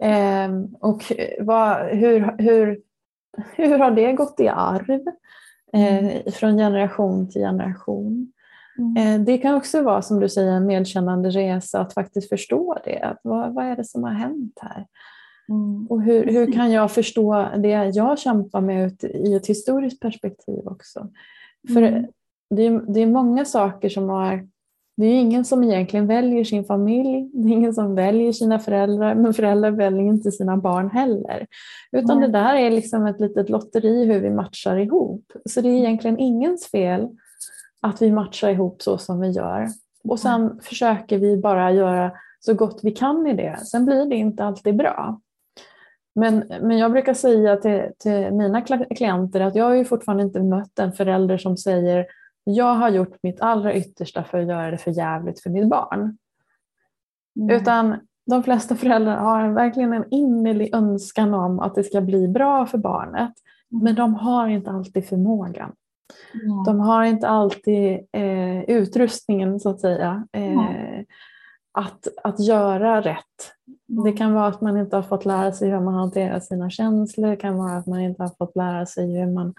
Mm. 0.02 0.62
Eh, 0.62 0.70
och 0.80 1.02
vad, 1.40 1.86
hur, 1.86 2.34
hur, 2.38 2.80
hur 3.52 3.78
har 3.78 3.90
det 3.90 4.12
gått 4.12 4.40
i 4.40 4.48
arv 4.48 4.90
eh, 5.72 5.98
mm. 5.98 6.32
från 6.32 6.56
generation 6.56 7.30
till 7.30 7.42
generation? 7.42 8.32
Mm. 8.78 8.96
Eh, 8.96 9.26
det 9.26 9.38
kan 9.38 9.54
också 9.54 9.82
vara 9.82 10.02
som 10.02 10.20
du 10.20 10.28
säger 10.28 10.52
en 10.52 10.66
medkännande 10.66 11.30
resa 11.30 11.80
att 11.80 11.94
faktiskt 11.94 12.28
förstå 12.28 12.78
det. 12.84 13.00
Att 13.00 13.20
vad, 13.22 13.54
vad 13.54 13.64
är 13.64 13.76
det 13.76 13.84
som 13.84 14.02
har 14.02 14.12
hänt 14.12 14.58
här? 14.60 14.86
Mm. 15.48 15.86
Och 15.86 16.02
hur, 16.02 16.24
hur 16.24 16.52
kan 16.52 16.72
jag 16.72 16.92
förstå 16.92 17.48
det 17.56 17.90
jag 17.94 18.18
kämpar 18.18 18.60
med 18.60 18.86
ut 18.86 19.04
i 19.04 19.34
ett 19.34 19.46
historiskt 19.46 20.00
perspektiv 20.00 20.66
också? 20.66 21.08
För 21.72 21.83
mm. 21.83 22.07
det, 22.50 22.66
är, 22.66 22.92
det 22.94 23.00
är 23.00 23.07
många 23.07 23.44
saker 23.44 23.88
som 23.88 24.09
har 24.09 24.46
det 24.96 25.07
är 25.07 25.20
ingen 25.20 25.44
som 25.44 25.64
egentligen 25.64 26.07
väljer 26.07 26.44
sin 26.44 26.64
familj, 26.64 27.31
det 27.33 27.48
är 27.48 27.53
ingen 27.53 27.74
som 27.74 27.94
väljer 27.94 28.33
sina 28.33 28.59
föräldrar, 28.59 29.14
men 29.14 29.35
föräldrar 29.35 29.70
väljer 29.70 30.05
inte 30.05 30.33
sina 30.33 30.57
barn 30.57 30.90
heller. 30.90 31.46
Utan 31.92 32.16
mm. 32.16 32.20
det 32.20 32.38
där 32.38 32.55
är 32.55 32.70
liksom 32.70 33.07
ett 33.07 33.20
litet 33.20 33.48
lotteri 33.48 34.05
hur 34.05 34.20
vi 34.20 34.31
matchar 34.31 34.77
ihop. 34.77 35.33
Så 35.44 35.61
det 35.61 35.68
är 35.68 35.72
egentligen 35.72 36.18
ingens 36.18 36.66
fel 36.66 37.09
att 37.81 38.03
vi 38.03 38.12
matchar 38.12 38.48
ihop 38.48 38.83
så 38.83 38.98
som 38.98 39.20
vi 39.20 39.31
gör. 39.31 39.68
Och 40.05 40.18
sen 40.18 40.42
mm. 40.42 40.61
försöker 40.61 41.18
vi 41.18 41.37
bara 41.37 41.72
göra 41.72 42.12
så 42.40 42.55
gott 42.55 42.81
vi 42.83 42.90
kan 42.90 43.27
i 43.27 43.35
det. 43.35 43.59
Sen 43.66 43.87
blir 43.87 44.07
det 44.07 44.16
inte 44.16 44.44
alltid 44.44 44.77
bra. 44.77 45.20
Men, 46.14 46.44
men 46.61 46.79
jag 46.79 46.92
brukar 46.92 47.14
säga 47.14 47.57
till, 47.57 47.83
till 47.98 48.33
mina 48.33 48.61
klienter 48.96 49.40
att 49.40 49.55
jag 49.55 49.64
har 49.64 49.74
ju 49.74 49.85
fortfarande 49.85 50.22
inte 50.22 50.42
mött 50.42 50.79
en 50.79 50.92
förälder 50.92 51.38
som 51.38 51.57
säger 51.57 52.07
jag 52.44 52.74
har 52.74 52.88
gjort 52.88 53.22
mitt 53.22 53.40
allra 53.40 53.74
yttersta 53.74 54.24
för 54.24 54.38
att 54.38 54.48
göra 54.48 54.70
det 54.70 54.79
för 54.79 54.90
jävligt 54.90 55.40
för 55.40 55.50
mitt 55.50 55.68
barn. 55.68 56.18
Mm. 57.37 57.57
Utan 57.57 57.96
de 58.27 58.42
flesta 58.42 58.77
föräldrar 58.77 59.16
har 59.16 59.48
verkligen 59.48 59.92
en 59.92 60.05
innerlig 60.11 60.74
önskan 60.74 61.35
om 61.35 61.61
att 61.61 61.74
det 61.74 61.85
ska 61.85 62.00
bli 62.00 62.29
bra 62.29 62.66
för 62.66 62.79
barnet. 62.79 63.33
Mm. 63.72 63.85
Men 63.85 63.94
de 63.94 64.14
har 64.14 64.48
inte 64.48 64.70
alltid 64.70 65.09
förmågan. 65.09 65.72
Mm. 66.35 66.64
De 66.64 66.81
har 66.81 67.05
inte 67.05 67.29
alltid 67.29 68.07
eh, 68.12 68.62
utrustningen 68.62 69.61
så 69.61 69.70
att 69.70 69.81
säga. 69.81 70.27
Eh, 70.33 71.05
att, 71.72 72.09
att 72.24 72.40
göra 72.40 73.00
rätt. 73.00 73.53
Det 74.04 74.12
kan 74.12 74.35
vara 74.35 74.46
att 74.46 74.61
man 74.61 74.76
inte 74.76 74.96
har 74.96 75.02
fått 75.02 75.24
lära 75.24 75.52
sig 75.52 75.70
hur 75.70 75.80
man 75.80 75.94
hanterar 75.94 76.40
sina 76.40 76.70
känslor. 76.70 77.30
Det 77.30 77.37
kan 77.37 77.57
vara 77.57 77.76
att 77.76 77.87
man 77.87 78.00
inte 78.00 78.22
har 78.22 78.30
fått 78.38 78.57
lära 78.57 78.87
sig 78.87 79.18
hur 79.18 79.33
man, 79.33 79.54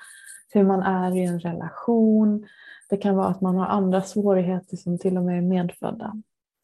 hur 0.54 0.63
man 0.63 0.82
är 0.82 1.17
i 1.17 1.26
en 1.26 1.39
relation. 1.39 2.45
Det 2.89 2.98
kan 2.98 3.15
vara 3.15 3.28
att 3.28 3.41
man 3.41 3.56
har 3.56 3.65
andra 3.65 4.02
svårigheter 4.02 4.78
som 4.78 4.98
till 4.98 5.17
och 5.17 5.24
med 5.24 5.38
är 5.38 5.41
medfödda. 5.41 6.13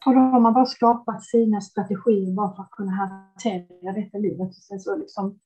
Och 0.06 0.14
då 0.14 0.20
har 0.20 0.40
man 0.40 0.54
bara 0.54 0.66
skapat 0.66 1.24
sina 1.24 1.62
strategier 1.62 2.36
bara 2.36 2.56
för 2.56 2.64
att 2.64 2.72
kunna 2.72 2.92
hantera 2.92 3.94
detta 3.96 4.18
livet. 4.18 4.48
Och 4.48 4.56
sen 4.56 4.80
så 4.80 4.96
liksom 4.96 5.40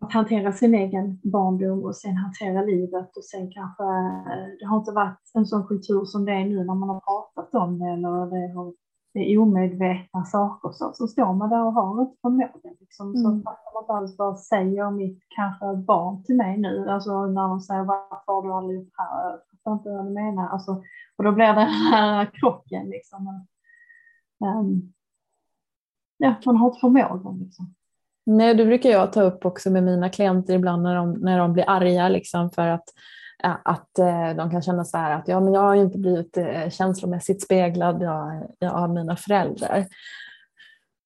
att 0.00 0.12
hantera 0.12 0.52
sin 0.52 0.74
egen 0.74 1.20
barndom 1.22 1.84
och 1.84 1.96
sen 1.96 2.16
hantera 2.16 2.62
livet 2.62 3.16
och 3.16 3.24
sen 3.24 3.50
kanske 3.50 3.84
eh, 3.84 4.58
det 4.58 4.66
har 4.66 4.78
inte 4.78 4.92
varit 4.92 5.30
en 5.34 5.46
sån 5.46 5.66
kultur 5.66 6.04
som 6.04 6.24
det 6.24 6.32
är 6.32 6.44
nu 6.44 6.64
när 6.64 6.74
man 6.74 6.88
har 6.88 7.00
pratat 7.00 7.54
om 7.54 7.78
det 7.78 7.86
eller 7.86 8.26
det, 8.26 8.54
har, 8.54 8.72
omedvetna 9.14 10.24
saker 10.24 10.70
så, 10.72 10.92
så 10.94 11.06
står 11.06 11.32
man 11.32 11.50
där 11.50 11.64
och 11.64 11.72
har 11.72 12.02
inte 12.02 12.16
förmågan. 12.22 12.76
Liksom. 12.80 13.14
Mm. 13.14 13.22
Så 13.22 13.42
fattar 13.44 13.74
man 13.74 13.82
inte 13.82 13.92
alls 13.92 14.18
vad 14.18 14.40
säger 14.40 14.90
mitt 14.90 15.22
kanske 15.28 15.76
barn 15.76 16.24
till 16.24 16.36
mig 16.36 16.58
nu, 16.58 16.90
alltså 16.90 17.26
när 17.26 17.48
de 17.48 17.60
säger 17.60 17.84
varför 17.84 18.32
har 18.32 18.42
du 18.42 18.52
aldrig 18.52 18.78
gjort 18.78 18.92
det 18.96 19.02
här? 19.02 19.30
Jag 19.30 19.40
fattar 19.50 19.72
inte 19.72 19.90
vad 19.90 20.06
du 20.06 20.10
menar. 20.10 20.48
Alltså, 20.48 20.82
och 21.16 21.24
då 21.24 21.32
blir 21.32 21.46
det 21.46 21.52
den 21.52 21.68
här 21.68 22.30
krocken 22.32 22.86
liksom. 22.86 23.46
Um, 24.44 24.92
ja, 26.16 26.34
man 26.46 26.56
har 26.56 26.66
inte 26.66 26.80
förmågan 26.80 27.38
liksom. 27.38 27.74
Nej, 28.26 28.54
det 28.54 28.66
brukar 28.66 28.90
jag 28.90 29.12
ta 29.12 29.22
upp 29.22 29.44
också 29.44 29.70
med 29.70 29.82
mina 29.82 30.08
klienter 30.08 30.54
ibland 30.54 30.82
när 30.82 30.94
de, 30.94 31.12
när 31.12 31.38
de 31.38 31.52
blir 31.52 31.70
arga 31.70 32.08
liksom 32.08 32.50
för 32.50 32.68
att, 32.68 32.84
att 33.42 33.98
eh, 33.98 34.36
de 34.36 34.50
kan 34.50 34.62
känna 34.62 34.84
så 34.84 34.96
här 34.96 35.18
att 35.18 35.28
ja, 35.28 35.40
men 35.40 35.54
jag 35.54 35.60
har 35.60 35.74
inte 35.74 35.98
blivit 35.98 36.36
eh, 36.36 36.70
känslomässigt 36.70 37.42
speglad 37.42 38.02
av 38.72 38.90
mina 38.94 39.16
föräldrar. 39.16 39.86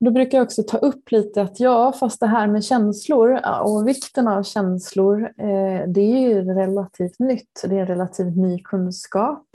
Då 0.01 0.11
brukar 0.11 0.39
jag 0.39 0.45
också 0.45 0.63
ta 0.63 0.79
upp 0.79 1.11
lite 1.11 1.43
att 1.43 1.61
ja, 1.61 1.93
fast 1.93 2.21
det 2.21 2.27
här 2.27 2.47
med 2.47 2.65
känslor 2.65 3.41
och 3.63 3.89
vikten 3.89 4.29
av 4.29 4.43
känslor, 4.43 5.23
eh, 5.23 5.89
det 5.89 6.01
är 6.01 6.19
ju 6.19 6.55
relativt 6.55 7.19
nytt. 7.19 7.65
Det 7.65 7.79
är 7.79 7.87
relativt 7.87 8.37
ny 8.37 8.63
kunskap. 8.63 9.47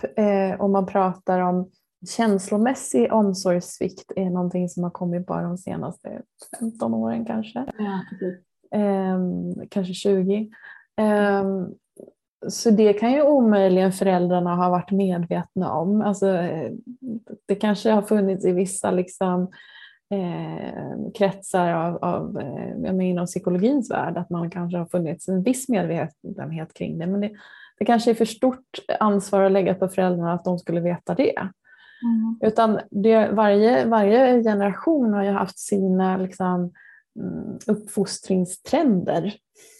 Om 0.59 0.71
man 0.71 0.85
pratar 0.85 1.39
om 1.39 1.69
känslomässig 2.07 3.13
omsorgssvikt 3.13 4.11
är 4.15 4.29
någonting 4.29 4.69
som 4.69 4.83
har 4.83 4.89
kommit 4.89 5.25
bara 5.25 5.41
de 5.41 5.57
senaste 5.57 6.21
15 6.59 6.93
åren 6.93 7.25
kanske. 7.25 7.65
Ja, 7.77 8.01
eh, 8.79 9.19
kanske 9.69 9.93
20. 9.93 10.49
Så 12.47 12.71
det 12.71 12.93
kan 12.93 13.11
ju 13.11 13.21
omöjligen 13.21 13.91
föräldrarna 13.91 14.55
ha 14.55 14.69
varit 14.69 14.91
medvetna 14.91 15.73
om. 15.73 16.01
Alltså, 16.01 16.37
det 17.45 17.55
kanske 17.55 17.91
har 17.91 18.01
funnits 18.01 18.45
i 18.45 18.51
vissa 18.51 18.91
liksom, 18.91 19.41
eh, 20.13 21.11
kretsar 21.17 21.73
av, 21.73 21.95
av 21.95 22.39
eh, 22.39 23.09
inom 23.09 23.25
psykologins 23.25 23.91
värld 23.91 24.17
att 24.17 24.29
man 24.29 24.49
kanske 24.49 24.77
har 24.77 24.85
funnits 24.85 25.27
en 25.27 25.43
viss 25.43 25.69
medvetenhet 25.69 26.73
kring 26.73 26.97
det. 26.97 27.07
Men 27.07 27.21
det, 27.21 27.31
det 27.79 27.85
kanske 27.85 28.11
är 28.11 28.15
för 28.15 28.25
stort 28.25 28.79
ansvar 28.99 29.43
att 29.43 29.51
lägga 29.51 29.75
på 29.75 29.87
föräldrarna 29.87 30.33
att 30.33 30.45
de 30.45 30.59
skulle 30.59 30.81
veta 30.81 31.15
det. 31.15 31.49
Mm. 32.03 32.39
Utan 32.41 32.79
det, 32.91 33.31
varje, 33.31 33.85
varje 33.85 34.43
generation 34.43 35.13
har 35.13 35.23
ju 35.23 35.31
haft 35.31 35.59
sina 35.59 36.17
liksom, 36.17 36.73
mm, 37.19 37.59
uppfostringstrender. 37.67 39.33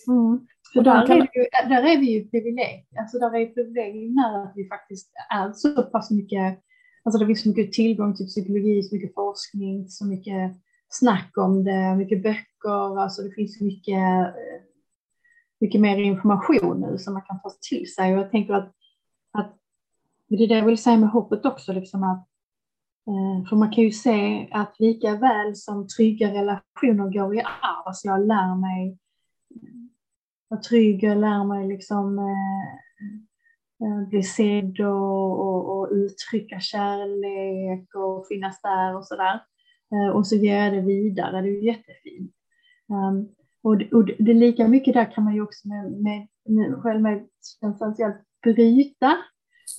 Mm. 0.08 0.48
För 0.74 0.82
där, 0.82 1.06
kan... 1.08 1.18
är 1.18 1.22
ju, 1.22 1.46
där 1.70 1.84
är 1.84 2.00
vi 2.00 2.12
ju 2.12 2.30
privilegier. 2.30 2.86
Alltså 3.00 3.20
där 3.20 3.36
är 3.36 3.46
privilegier 3.46 4.10
när 4.16 4.44
att 4.44 4.54
vi 4.56 4.68
faktiskt 4.68 5.12
är 5.30 5.52
så 5.54 5.84
pass 5.84 6.12
mycket, 6.12 6.60
alltså 7.04 7.20
det 7.20 7.26
finns 7.26 7.44
så 7.44 7.50
mycket 7.50 7.74
tillgång 7.74 8.16
till 8.16 8.26
psykologi, 8.26 8.84
så 8.84 8.96
mycket 8.96 9.14
forskning, 9.14 9.90
så 9.90 10.08
mycket 10.08 10.56
snack 10.90 11.32
om 11.38 11.64
det, 11.64 11.96
mycket 11.96 12.24
böcker, 12.24 13.00
alltså 13.00 13.22
det 13.22 13.32
finns 13.32 13.62
mycket, 13.62 14.36
mycket 15.60 15.82
mer 15.82 15.98
information 15.98 16.82
nu 16.82 16.98
som 16.98 17.14
man 17.14 17.24
kan 17.24 17.42
ta 17.42 17.50
till 17.70 17.94
sig. 17.94 18.14
Och 18.14 18.20
jag 18.20 18.32
tänker 18.32 18.54
att, 18.54 18.74
att 19.32 19.56
det 20.28 20.44
är 20.44 20.48
det 20.48 20.58
jag 20.58 20.66
vill 20.66 20.78
säga 20.78 20.98
med 20.98 21.10
hoppet 21.10 21.46
också, 21.46 21.74
liksom 21.74 22.04
att, 22.04 22.28
eh, 23.08 23.50
för 23.50 23.56
man 23.56 23.72
kan 23.72 23.84
ju 23.84 23.92
se 23.92 24.48
att 24.52 24.80
lika 24.80 25.16
väl 25.16 25.56
som 25.56 25.88
trygga 25.88 26.28
relationer 26.28 27.10
går 27.14 27.36
i 27.36 27.40
arv, 27.40 27.84
alltså 27.86 28.08
jag 28.08 28.28
lär 28.28 28.56
mig 28.56 28.98
vara 30.50 30.62
trygg, 30.62 31.04
jag 31.04 31.18
lär 31.18 31.44
mig 31.44 31.68
liksom 31.68 32.20
eh, 32.20 32.74
eh, 33.88 34.10
bli 34.10 34.24
sedd 34.24 34.80
och, 34.80 35.40
och, 35.40 35.80
och, 35.80 35.90
uttrycka 35.92 36.60
kärlek 36.60 37.96
och 37.96 38.28
finnas 38.28 38.62
där 38.62 38.96
och 38.96 39.08
sådär. 39.08 39.42
Eh, 39.92 40.16
och 40.16 40.28
så 40.28 40.36
ger 40.36 40.64
jag 40.64 40.74
det 40.74 40.82
vidare, 40.82 41.42
det 41.42 41.48
är 41.48 41.52
ju 41.52 41.66
jättefint. 41.66 42.36
Um, 42.90 43.28
och, 43.64 43.72
och 43.72 44.06
det, 44.06 44.32
är 44.32 44.36
lika 44.36 44.68
mycket 44.68 44.94
där 44.94 45.12
kan 45.12 45.24
man 45.24 45.36
ju 45.36 45.42
också 45.42 45.68
med, 45.68 45.92
med, 45.92 46.28
med 46.46 46.82
själv 46.82 47.02
med 47.02 47.28
bryta 48.44 49.18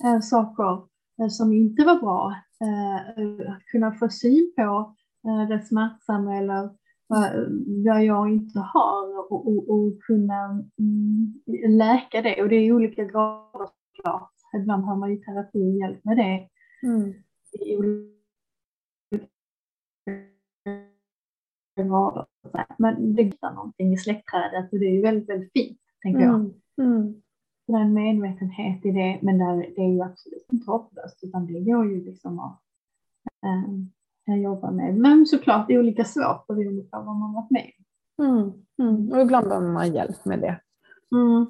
eh, 0.03 0.19
saker 0.19 0.73
eh, 1.21 1.27
som 1.29 1.53
inte 1.53 1.85
var 1.85 1.99
bra. 1.99 2.35
Eh, 2.61 3.53
kunna 3.71 3.91
få 3.91 4.09
syn 4.09 4.53
på 4.55 4.95
eh, 5.27 5.49
det 5.49 5.65
smärtsamma 5.65 6.37
eller 6.37 6.69
vad 7.11 8.03
jag 8.03 8.29
inte 8.29 8.59
har 8.59 9.19
och, 9.31 9.47
och, 9.47 9.69
och 9.69 10.01
kunna 10.01 10.65
mm, 10.79 11.33
läka 11.77 12.21
det. 12.21 12.43
Och 12.43 12.49
det 12.49 12.55
är 12.55 12.71
olika 12.71 13.03
grader 13.03 13.69
såklart. 13.95 14.31
Ibland 14.55 14.83
har 14.83 14.95
man 14.95 15.11
ju 15.11 15.17
terapi 15.17 15.59
och 15.59 15.77
hjälp 15.77 16.05
med 16.05 16.17
det. 16.17 16.49
Mm. 16.87 17.13
Men 22.77 23.15
det 23.15 23.21
är 23.21 23.53
någonting 23.53 23.93
i 23.93 23.97
släktträdet 23.97 24.73
och 24.73 24.79
det 24.79 24.85
är 24.85 24.93
ju 24.93 25.01
väldigt, 25.01 25.29
väldigt 25.29 25.51
fint, 25.53 25.79
tänker 26.01 26.21
jag. 26.21 26.35
Mm. 26.35 26.53
Mm 26.81 27.21
det 27.71 27.77
är 27.77 27.81
en 27.81 27.93
medvetenhet 27.93 28.85
i 28.85 28.91
det, 28.91 29.19
men 29.21 29.37
där, 29.37 29.57
det 29.75 29.81
är 29.81 29.89
ju 29.89 30.01
absolut 30.01 30.47
inte 30.51 30.71
hopplöst, 30.71 31.23
utan 31.23 31.45
det 31.45 31.59
går 31.59 31.85
ju 31.85 32.05
liksom 32.05 32.39
att, 32.39 32.61
um, 33.45 33.91
jag 34.25 34.39
jobbar 34.39 34.71
med. 34.71 34.95
Men 34.95 35.25
såklart 35.25 35.67
det 35.67 35.73
är 35.73 35.79
olika 35.79 36.05
svårt 36.05 36.47
beroende 36.47 36.83
på 36.83 37.01
vad 37.01 37.15
man 37.15 37.33
varit 37.33 37.51
med 37.51 37.71
mm. 38.21 38.51
mm. 38.81 39.11
Och 39.11 39.21
ibland 39.21 39.47
behöver 39.47 39.67
man 39.67 39.93
hjälp 39.93 40.25
med 40.25 40.39
det. 40.39 40.59
Mm. 41.15 41.45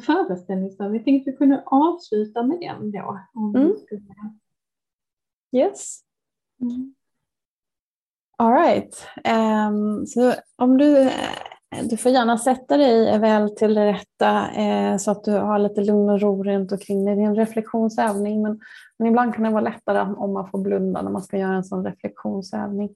Eh, 0.00 0.04
föreställningsövning. 0.04 0.96
Jag 0.96 1.04
tänkte 1.04 1.30
att 1.30 1.34
vi 1.34 1.38
kunde 1.38 1.62
avsluta 1.66 2.42
med 2.42 2.60
den 2.60 2.90
då. 2.90 3.20
Om 3.34 3.56
mm. 3.56 3.76
skulle... 3.76 4.00
Yes. 5.52 6.00
Mm. 6.60 6.94
All 8.36 8.52
right. 8.52 9.06
Um, 9.24 10.06
så 10.06 10.34
om 10.56 10.78
du, 10.78 11.10
du 11.90 11.96
får 11.96 12.12
gärna 12.12 12.38
sätta 12.38 12.76
dig 12.76 13.18
väl 13.18 13.56
till 13.56 13.78
rätta 13.78 14.50
eh, 14.50 14.96
så 14.96 15.10
att 15.10 15.24
du 15.24 15.32
har 15.32 15.58
lite 15.58 15.80
lugn 15.80 16.10
och 16.10 16.20
ro 16.20 16.42
runt 16.44 16.72
omkring 16.72 17.04
dig. 17.04 17.16
Det 17.16 17.22
är 17.22 17.26
en 17.26 17.36
reflektionsövning 17.36 18.42
men, 18.42 18.60
men 18.98 19.08
ibland 19.08 19.34
kan 19.34 19.44
det 19.44 19.50
vara 19.50 19.60
lättare 19.60 20.00
om 20.00 20.32
man 20.32 20.50
får 20.50 20.58
blunda 20.58 21.02
när 21.02 21.10
man 21.10 21.22
ska 21.22 21.38
göra 21.38 21.54
en 21.54 21.64
sån 21.64 21.84
reflektionsövning. 21.84 22.94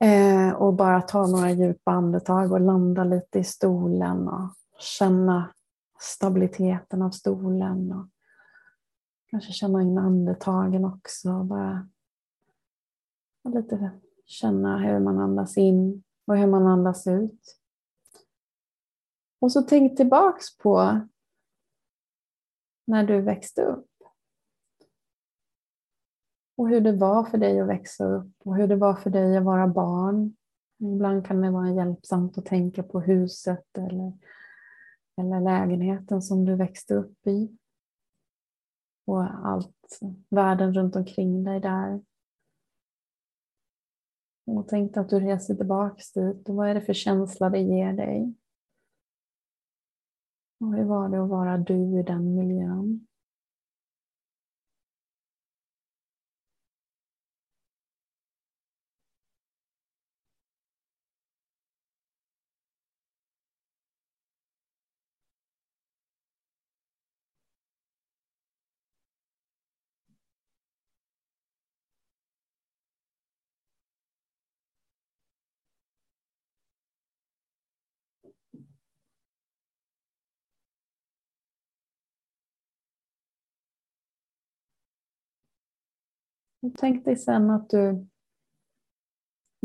Eh, 0.00 0.52
och 0.52 0.74
bara 0.74 1.00
ta 1.00 1.26
några 1.26 1.50
djupa 1.50 1.90
andetag 1.90 2.52
och 2.52 2.60
landa 2.60 3.04
lite 3.04 3.38
i 3.38 3.44
stolen 3.44 4.28
och 4.28 4.50
känna 4.78 5.54
stabiliteten 6.00 7.02
av 7.02 7.10
stolen. 7.10 7.92
Och 7.92 8.06
kanske 9.26 9.52
känna 9.52 9.82
in 9.82 9.98
andetagen 9.98 10.84
också. 10.84 11.44
Bara 11.44 11.88
lite 13.44 13.90
känna 14.24 14.78
hur 14.78 15.00
man 15.00 15.18
andas 15.18 15.58
in 15.58 16.02
och 16.26 16.36
hur 16.36 16.46
man 16.46 16.66
andas 16.66 17.06
ut. 17.06 17.58
Och 19.40 19.52
så 19.52 19.62
tänk 19.62 19.96
tillbaks 19.96 20.58
på 20.58 21.00
när 22.84 23.04
du 23.04 23.20
växte 23.20 23.62
upp 23.62 23.88
och 26.56 26.68
hur 26.68 26.80
det 26.80 26.92
var 26.92 27.24
för 27.24 27.38
dig 27.38 27.60
att 27.60 27.68
växa 27.68 28.04
upp 28.04 28.32
och 28.44 28.56
hur 28.56 28.68
det 28.68 28.76
var 28.76 28.94
för 28.94 29.10
dig 29.10 29.36
att 29.36 29.44
vara 29.44 29.66
barn. 29.66 30.36
Ibland 30.78 31.26
kan 31.26 31.40
det 31.40 31.50
vara 31.50 31.70
hjälpsamt 31.70 32.38
att 32.38 32.46
tänka 32.46 32.82
på 32.82 33.00
huset 33.00 33.78
eller, 33.78 34.12
eller 35.18 35.40
lägenheten 35.40 36.22
som 36.22 36.44
du 36.44 36.56
växte 36.56 36.94
upp 36.94 37.26
i. 37.26 37.56
Och 39.06 39.46
allt, 39.46 39.98
världen 40.28 40.74
runt 40.74 40.96
omkring 40.96 41.44
dig 41.44 41.60
där. 41.60 42.02
Och 44.46 44.68
tänk 44.68 44.96
att 44.96 45.08
du 45.08 45.20
reser 45.20 45.54
tillbaks 45.54 46.12
dit 46.12 46.48
och 46.48 46.54
vad 46.54 46.68
är 46.68 46.74
det 46.74 46.80
för 46.80 46.92
känsla 46.92 47.50
det 47.50 47.58
ger 47.58 47.92
dig? 47.92 48.34
Och 50.60 50.74
hur 50.74 50.84
var 50.84 51.08
det 51.08 51.22
att 51.22 51.28
vara 51.28 51.58
du 51.58 52.00
i 52.00 52.02
den 52.02 52.34
miljön? 52.34 53.07
Tänk 86.78 87.04
dig 87.04 87.16
sen 87.16 87.50
att 87.50 87.70
du 87.70 88.06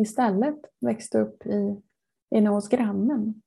istället 0.01 0.60
växte 0.79 1.19
upp 1.19 1.45
i, 1.45 1.82
inne 2.29 2.49
hos 2.49 2.69
grannen. 2.69 3.41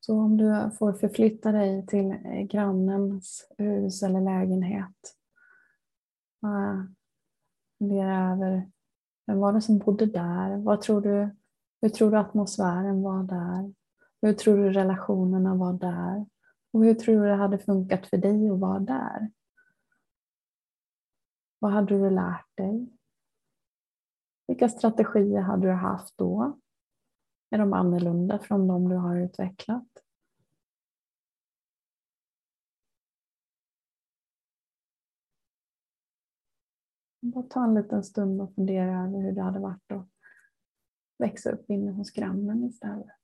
Så 0.00 0.20
om 0.20 0.36
du 0.36 0.70
får 0.78 0.92
förflytta 0.92 1.52
dig 1.52 1.86
till 1.86 2.14
grannens 2.50 3.48
hus 3.58 4.02
eller 4.02 4.20
lägenhet. 4.20 5.16
Fundera 7.78 8.32
över 8.32 8.70
vem 9.26 9.38
var 9.38 9.52
det 9.52 9.60
som 9.60 9.78
bodde 9.78 10.06
där? 10.06 10.56
Vad 10.56 10.80
tror 10.80 11.00
du, 11.00 11.30
hur 11.82 11.88
tror 11.88 12.10
du 12.10 12.18
atmosfären 12.18 13.02
var 13.02 13.22
där? 13.22 13.74
Hur 14.22 14.32
tror 14.32 14.56
du 14.56 14.72
relationerna 14.72 15.54
var 15.54 15.72
där? 15.72 16.26
Och 16.72 16.84
hur 16.84 16.94
tror 16.94 17.20
du 17.20 17.28
det 17.28 17.34
hade 17.34 17.58
funkat 17.58 18.06
för 18.06 18.16
dig 18.16 18.50
att 18.50 18.58
vara 18.58 18.78
där? 18.78 19.30
Vad 21.58 21.72
hade 21.72 21.98
du 21.98 22.10
lärt 22.10 22.56
dig? 22.56 22.88
Vilka 24.46 24.68
strategier 24.68 25.40
hade 25.40 25.66
du 25.66 25.72
haft 25.72 26.18
då? 26.18 26.60
Är 27.50 27.58
de 27.58 27.72
annorlunda 27.72 28.38
från 28.38 28.68
de 28.68 28.88
du 28.88 28.96
har 28.96 29.16
utvecklat? 29.16 29.88
Bara 37.20 37.42
ta 37.44 37.64
en 37.64 37.74
liten 37.74 38.04
stund 38.04 38.40
och 38.40 38.54
fundera 38.54 39.04
över 39.04 39.22
hur 39.22 39.32
det 39.32 39.42
hade 39.42 39.60
varit 39.60 39.92
att 39.92 40.08
växa 41.18 41.50
upp 41.50 41.70
inne 41.70 41.90
hos 41.90 42.10
grannen 42.10 42.64
istället. 42.64 43.17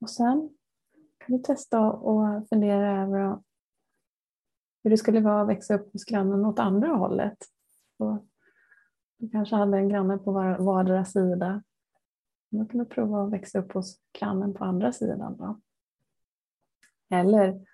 Och 0.00 0.10
sen 0.10 0.50
kan 1.18 1.36
du 1.36 1.42
testa 1.42 1.80
och 1.80 2.48
fundera 2.48 3.02
över 3.02 3.38
hur 4.82 4.90
det 4.90 4.96
skulle 4.96 5.20
vara 5.20 5.42
att 5.42 5.48
växa 5.48 5.74
upp 5.74 5.92
hos 5.92 6.04
grannen 6.04 6.44
åt 6.44 6.58
andra 6.58 6.88
hållet. 6.88 7.38
Så 7.96 8.26
du 9.16 9.30
kanske 9.30 9.56
hade 9.56 9.78
en 9.78 9.88
granne 9.88 10.18
på 10.18 10.32
vardera 10.32 11.04
sida. 11.04 11.62
Då 12.50 12.64
kan 12.64 12.78
du 12.78 12.84
prova 12.84 13.22
att 13.22 13.32
växa 13.32 13.58
upp 13.58 13.72
hos 13.72 14.00
grannen 14.18 14.54
på 14.54 14.64
andra 14.64 14.92
sidan. 14.92 15.36
Då. 15.36 15.60
Eller 17.10 17.66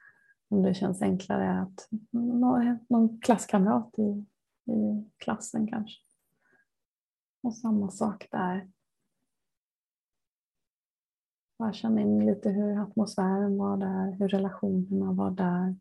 om 0.49 0.63
det 0.63 0.75
känns 0.75 1.03
enklare 1.03 1.61
att 1.61 1.89
någon 2.89 3.21
klasskamrat 3.21 3.99
i, 3.99 4.27
i 4.73 5.11
klassen 5.17 5.67
kanske. 5.67 6.03
Och 7.43 7.57
samma 7.57 7.91
sak 7.91 8.29
där. 8.31 8.71
Bara 11.59 11.73
känna 11.73 12.01
in 12.01 12.27
lite 12.27 12.51
hur 12.51 12.83
atmosfären 12.83 13.59
var 13.59 13.77
där, 13.77 14.11
hur 14.11 14.29
relationerna 14.29 15.13
var 15.13 15.31
där. 15.31 15.77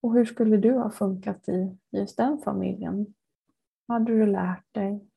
Och 0.00 0.14
hur 0.14 0.24
skulle 0.24 0.56
du 0.56 0.72
ha 0.72 0.90
funkat 0.90 1.48
i 1.48 1.78
just 1.90 2.16
den 2.16 2.38
familjen? 2.38 3.14
Vad 3.86 3.98
hade 3.98 4.12
du 4.12 4.26
lärt 4.26 4.74
dig? 4.74 5.08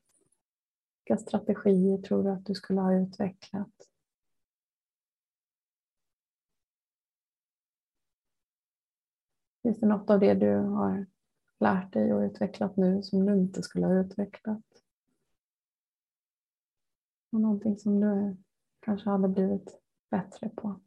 Vilka 1.04 1.22
strategier 1.22 1.98
tror 1.98 2.22
du 2.22 2.30
att 2.30 2.46
du 2.46 2.54
skulle 2.54 2.80
ha 2.80 2.94
utvecklat? 2.94 3.72
Finns 9.62 9.80
det 9.80 9.86
något 9.86 10.10
av 10.10 10.20
det 10.20 10.34
du 10.34 10.54
har 10.56 11.06
lärt 11.58 11.92
dig 11.92 12.14
och 12.14 12.20
utvecklat 12.20 12.76
nu 12.76 13.02
som 13.02 13.26
du 13.26 13.32
inte 13.32 13.62
skulle 13.62 13.86
ha 13.86 13.94
utvecklat? 13.94 14.64
Och 17.32 17.40
någonting 17.40 17.78
som 17.78 18.00
du 18.00 18.36
kanske 18.88 19.10
hade 19.10 19.28
blivit 19.28 19.80
bättre 20.10 20.48
på? 20.48 20.80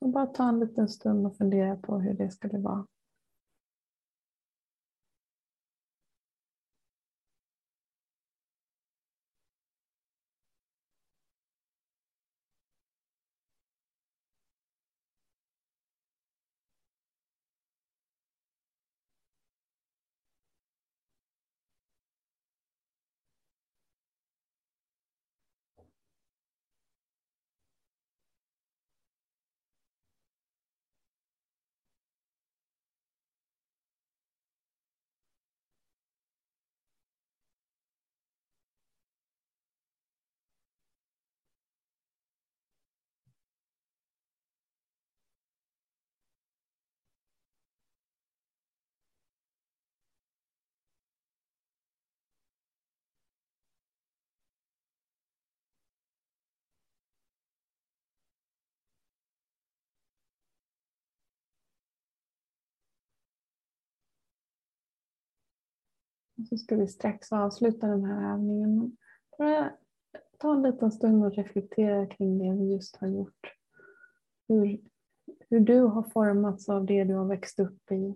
Och 0.00 0.08
bara 0.08 0.26
ta 0.26 0.48
en 0.48 0.60
liten 0.60 0.88
stund 0.88 1.26
och 1.26 1.36
fundera 1.36 1.76
på 1.76 1.98
hur 1.98 2.14
det 2.14 2.30
skulle 2.30 2.58
vara. 2.58 2.86
Och 66.42 66.48
så 66.48 66.56
ska 66.56 66.76
vi 66.76 66.88
strax 66.88 67.32
avsluta 67.32 67.86
den 67.86 68.04
här 68.04 68.34
övningen. 68.34 68.96
Bara 69.38 69.72
ta 70.38 70.54
en 70.54 70.62
liten 70.62 70.92
stund 70.92 71.24
och 71.24 71.34
reflektera 71.34 72.06
kring 72.06 72.38
det 72.38 72.64
vi 72.64 72.72
just 72.72 72.96
har 72.96 73.08
gjort. 73.08 73.52
Hur, 74.48 74.80
hur 75.50 75.60
du 75.60 75.80
har 75.80 76.02
formats 76.02 76.68
av 76.68 76.86
det 76.86 77.04
du 77.04 77.14
har 77.14 77.24
växt 77.24 77.58
upp 77.58 77.92
i. 77.92 78.14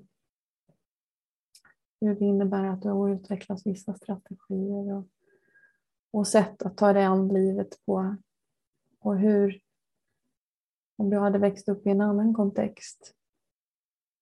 Hur 2.00 2.14
det 2.14 2.24
innebär 2.24 2.64
att 2.64 2.82
du 2.82 2.88
har 2.88 3.10
utvecklat 3.10 3.66
vissa 3.66 3.94
strategier 3.94 4.94
och, 4.94 5.08
och 6.10 6.28
sätt 6.28 6.62
att 6.62 6.76
ta 6.76 6.92
dig 6.92 7.04
an 7.04 7.28
livet 7.28 7.84
på. 7.86 8.16
Och 8.98 9.18
hur, 9.18 9.60
om 10.96 11.10
du 11.10 11.18
hade 11.18 11.38
växt 11.38 11.68
upp 11.68 11.86
i 11.86 11.90
en 11.90 12.00
annan 12.00 12.34
kontext, 12.34 13.14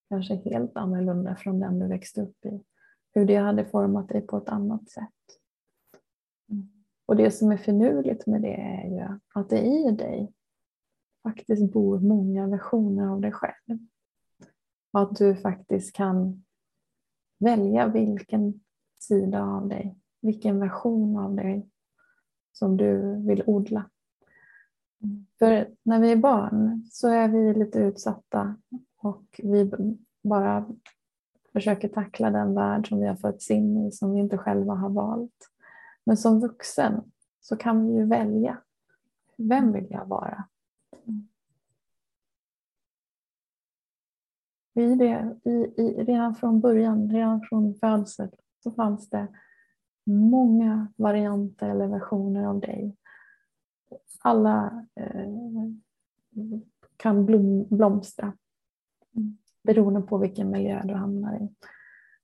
kanske 0.08 0.34
helt 0.34 0.76
annorlunda 0.76 1.36
från 1.36 1.60
den 1.60 1.78
du 1.78 1.86
växte 1.86 2.22
upp 2.22 2.44
i 2.44 2.60
hur 3.14 3.24
det 3.24 3.36
hade 3.36 3.64
format 3.64 4.08
dig 4.08 4.20
på 4.20 4.36
ett 4.36 4.48
annat 4.48 4.90
sätt. 4.90 5.10
Mm. 6.50 6.68
Och 7.06 7.16
det 7.16 7.30
som 7.30 7.52
är 7.52 7.56
finurligt 7.56 8.26
med 8.26 8.42
det 8.42 8.54
är 8.54 8.88
ju 8.90 9.18
att 9.34 9.50
det 9.50 9.60
i 9.60 9.90
dig 9.90 10.32
faktiskt 11.22 11.72
bor 11.72 12.00
många 12.00 12.46
versioner 12.46 13.08
av 13.08 13.20
dig 13.20 13.32
själv. 13.32 13.78
Och 14.92 15.02
att 15.02 15.16
du 15.16 15.36
faktiskt 15.36 15.96
kan 15.96 16.44
välja 17.38 17.86
vilken 17.86 18.60
sida 19.00 19.42
av 19.42 19.68
dig, 19.68 19.98
vilken 20.20 20.60
version 20.60 21.16
av 21.16 21.34
dig 21.34 21.68
som 22.52 22.76
du 22.76 23.22
vill 23.26 23.42
odla. 23.46 23.90
Mm. 25.02 25.26
För 25.38 25.74
när 25.82 26.00
vi 26.00 26.12
är 26.12 26.16
barn 26.16 26.88
så 26.92 27.08
är 27.08 27.28
vi 27.28 27.54
lite 27.54 27.78
utsatta 27.78 28.56
och 28.96 29.40
vi 29.42 29.70
bara 30.22 30.74
försöker 31.54 31.88
tackla 31.88 32.30
den 32.30 32.54
värld 32.54 32.88
som 32.88 33.00
vi 33.00 33.06
har 33.06 33.16
fötts 33.16 33.50
in 33.50 33.86
i, 33.86 33.92
som 33.92 34.14
vi 34.14 34.20
inte 34.20 34.38
själva 34.38 34.74
har 34.74 34.90
valt. 34.90 35.50
Men 36.04 36.16
som 36.16 36.40
vuxen 36.40 37.12
så 37.40 37.56
kan 37.56 37.86
vi 37.86 37.94
ju 37.94 38.06
välja. 38.06 38.62
Vem 39.36 39.72
vill 39.72 39.86
jag 39.90 40.06
vara? 40.06 40.44
I 44.74 44.94
det, 44.94 45.38
i, 45.44 45.50
i, 45.50 46.04
redan 46.04 46.34
från 46.34 46.60
början, 46.60 47.10
redan 47.10 47.40
från 47.48 47.74
födseln, 47.74 48.30
så 48.62 48.70
fanns 48.70 49.10
det 49.10 49.28
många 50.06 50.92
varianter 50.96 51.68
eller 51.68 51.86
versioner 51.86 52.46
av 52.46 52.60
dig. 52.60 52.96
Alla 54.20 54.86
eh, 54.94 55.28
kan 56.96 57.26
blom, 57.26 57.66
blomstra 57.70 58.32
mm 59.16 59.36
beroende 59.64 60.02
på 60.02 60.18
vilken 60.18 60.50
miljö 60.50 60.82
du 60.84 60.94
hamnar 60.94 61.36
i. 61.36 61.54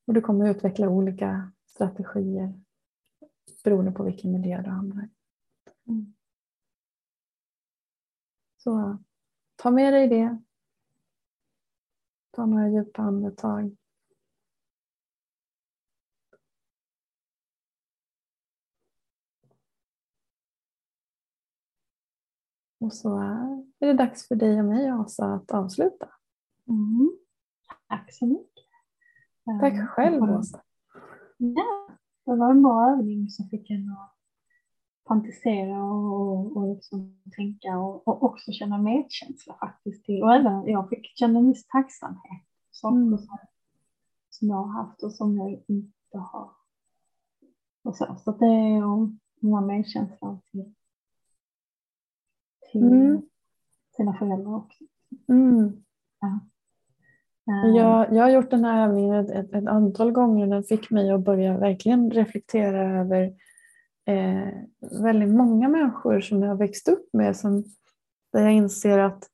Och 0.07 0.15
du 0.15 0.21
kommer 0.21 0.51
utveckla 0.51 0.89
olika 0.89 1.53
strategier 1.67 2.61
beroende 3.65 3.93
på 3.93 4.03
vilken 4.03 4.33
miljö 4.33 4.63
du 4.63 4.71
hamnar 4.71 5.05
i. 5.05 5.09
Mm. 5.91 6.15
Så 8.57 8.99
ta 9.57 9.71
med 9.71 9.93
dig 9.93 10.09
det. 10.09 10.43
Ta 12.31 12.47
några 12.47 12.69
djupa 12.69 13.03
andetag. 13.03 13.77
Och 22.81 22.93
så 22.93 23.19
är 23.79 23.87
det 23.87 23.93
dags 23.93 24.29
för 24.29 24.35
dig 24.35 24.59
och 24.59 24.65
mig 24.65 24.89
Asa 24.89 25.35
att 25.35 25.51
avsluta. 25.51 26.09
Mm. 26.69 27.19
Tack 27.91 28.15
så 28.15 28.27
mycket. 28.27 28.65
Tack 29.61 29.89
själv 29.89 30.23
Åsa. 30.23 30.63
Ja, 31.37 31.89
det 32.25 32.37
var 32.37 32.51
en 32.51 32.63
bra 32.63 32.91
övning 32.91 33.29
som 33.29 33.49
fick 33.49 33.71
en 33.71 33.91
att 33.91 34.17
fantisera 35.09 35.85
och, 35.85 36.57
och 36.57 36.75
liksom 36.75 37.23
tänka 37.37 37.79
och, 37.79 38.09
och, 38.09 38.23
också 38.23 38.53
känna 38.53 38.79
medkänsla 38.79 39.55
faktiskt. 39.55 40.05
Till. 40.05 40.23
Och 40.23 40.35
även 40.35 40.67
jag 40.67 40.89
fick 40.89 41.19
känna 41.19 41.39
en 41.39 41.49
viss 41.49 41.67
tacksamhet. 41.67 42.43
Saker 42.71 42.97
mm. 42.97 43.19
som, 43.19 43.39
som 44.31 44.49
jag 44.49 44.57
har 44.57 44.83
haft 44.83 45.03
och 45.03 45.13
som 45.13 45.39
jag 45.39 45.63
inte 45.67 46.19
har. 46.19 46.51
Och 47.83 47.97
så, 47.97 48.17
så 48.25 48.33
det 48.33 48.47
är 48.47 48.81
den 49.41 49.55
här 49.55 49.67
medkänslan 49.67 50.41
till, 50.51 50.75
till 52.73 52.83
mm. 52.83 53.23
sina 53.97 54.15
föräldrar 54.15 54.57
också. 54.57 54.85
Mm. 55.29 55.85
Ja. 56.21 56.41
Jag, 57.77 58.13
jag 58.13 58.23
har 58.23 58.31
gjort 58.31 58.51
den 58.51 58.65
här 58.65 58.89
övningen 58.89 59.15
ett, 59.15 59.31
ett, 59.31 59.55
ett 59.55 59.67
antal 59.67 60.13
gånger 60.13 60.45
och 60.45 60.51
den 60.51 60.65
fick 60.65 60.91
mig 60.91 61.11
att 61.11 61.21
börja 61.21 61.59
verkligen 61.59 62.11
reflektera 62.11 63.01
över 63.01 63.33
eh, 64.07 64.49
väldigt 65.03 65.35
många 65.35 65.69
människor 65.69 66.21
som 66.21 66.43
jag 66.43 66.49
har 66.49 66.57
växt 66.57 66.89
upp 66.89 67.09
med 67.13 67.37
som, 67.37 67.65
där 68.33 68.43
jag 68.43 68.53
inser 68.53 68.99
att, 68.99 69.25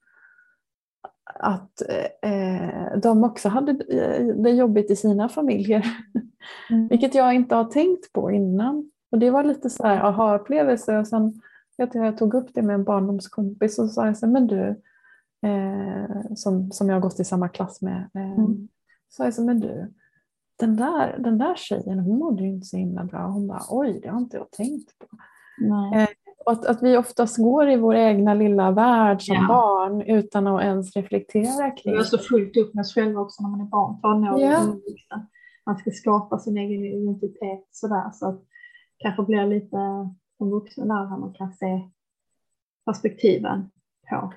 att 1.24 1.82
eh, 2.22 2.98
de 3.02 3.24
också 3.24 3.48
hade 3.48 3.72
eh, 3.72 4.26
det 4.26 4.50
jobbigt 4.50 4.90
i 4.90 4.96
sina 4.96 5.28
familjer. 5.28 5.86
Mm. 6.70 6.88
Vilket 6.90 7.14
jag 7.14 7.34
inte 7.34 7.54
har 7.54 7.64
tänkt 7.64 8.12
på 8.12 8.30
innan. 8.30 8.90
Och 9.10 9.18
det 9.18 9.30
var 9.30 9.44
lite 9.44 9.70
så 9.70 9.86
här 9.86 10.00
aha-upplevelse. 10.00 10.98
Och 10.98 11.08
sen 11.08 11.40
jag, 11.76 11.88
jag 11.92 12.18
tog 12.18 12.34
upp 12.34 12.54
det 12.54 12.62
med 12.62 12.74
en 12.74 12.84
barndomskompis 12.84 13.78
och 13.78 13.90
sa 13.90 14.06
jag 14.06 14.18
så 14.18 14.26
men 14.26 14.46
du, 14.46 14.82
eh, 15.46 16.34
som, 16.34 16.72
som 16.72 16.88
jag 16.88 16.96
har 16.96 17.00
gått 17.00 17.20
i 17.20 17.24
samma 17.24 17.48
klass 17.48 17.82
med. 17.82 18.10
Eh, 18.14 18.38
mm. 18.38 18.68
Så 19.08 19.24
jag 19.24 19.34
sa, 19.34 19.42
men 19.42 19.60
du, 19.60 19.92
den 20.58 20.76
där, 20.76 21.18
den 21.18 21.38
där 21.38 21.54
tjejen 21.56 21.98
hon 21.98 22.18
mådde 22.18 22.42
ju 22.42 22.48
inte 22.48 22.66
så 22.66 22.76
himla 22.76 23.04
bra. 23.04 23.26
Hon 23.26 23.46
bara, 23.46 23.62
oj 23.70 24.00
det 24.02 24.08
har 24.08 24.18
inte 24.18 24.36
jag 24.36 24.50
tänkt 24.50 24.98
på. 24.98 25.06
Eh, 25.94 26.08
att, 26.46 26.66
att 26.66 26.82
vi 26.82 26.96
oftast 26.96 27.36
går 27.36 27.70
i 27.70 27.76
vår 27.76 27.94
egna 27.94 28.34
lilla 28.34 28.70
värld 28.70 29.22
som 29.22 29.34
ja. 29.34 29.46
barn 29.48 30.02
utan 30.02 30.46
att 30.46 30.62
ens 30.62 30.96
reflektera 30.96 31.70
kring 31.70 31.94
det. 31.94 32.00
är 32.00 32.04
så 32.04 32.18
fullt 32.18 32.56
upp 32.56 32.74
med 32.74 32.82
oss 32.82 32.94
själva 32.94 33.20
också 33.20 33.42
när 33.42 33.50
man 33.50 33.60
är 33.60 33.64
barn, 33.64 34.00
tonåring 34.02 34.50
ja. 34.50 34.76
Man 35.66 35.78
ska 35.78 35.90
skapa 35.90 36.38
sin 36.38 36.58
egen 36.58 36.84
identitet 36.84 37.68
sådär 37.70 38.10
så 38.12 38.28
att 38.28 38.42
kanske 38.98 39.22
blir 39.22 39.46
lite 39.46 39.76
som 40.38 40.50
vuxen 40.50 40.88
där 40.88 41.18
man 41.18 41.32
kan 41.32 41.52
se 41.52 41.80
perspektiven 42.84 43.70
på 44.10 44.32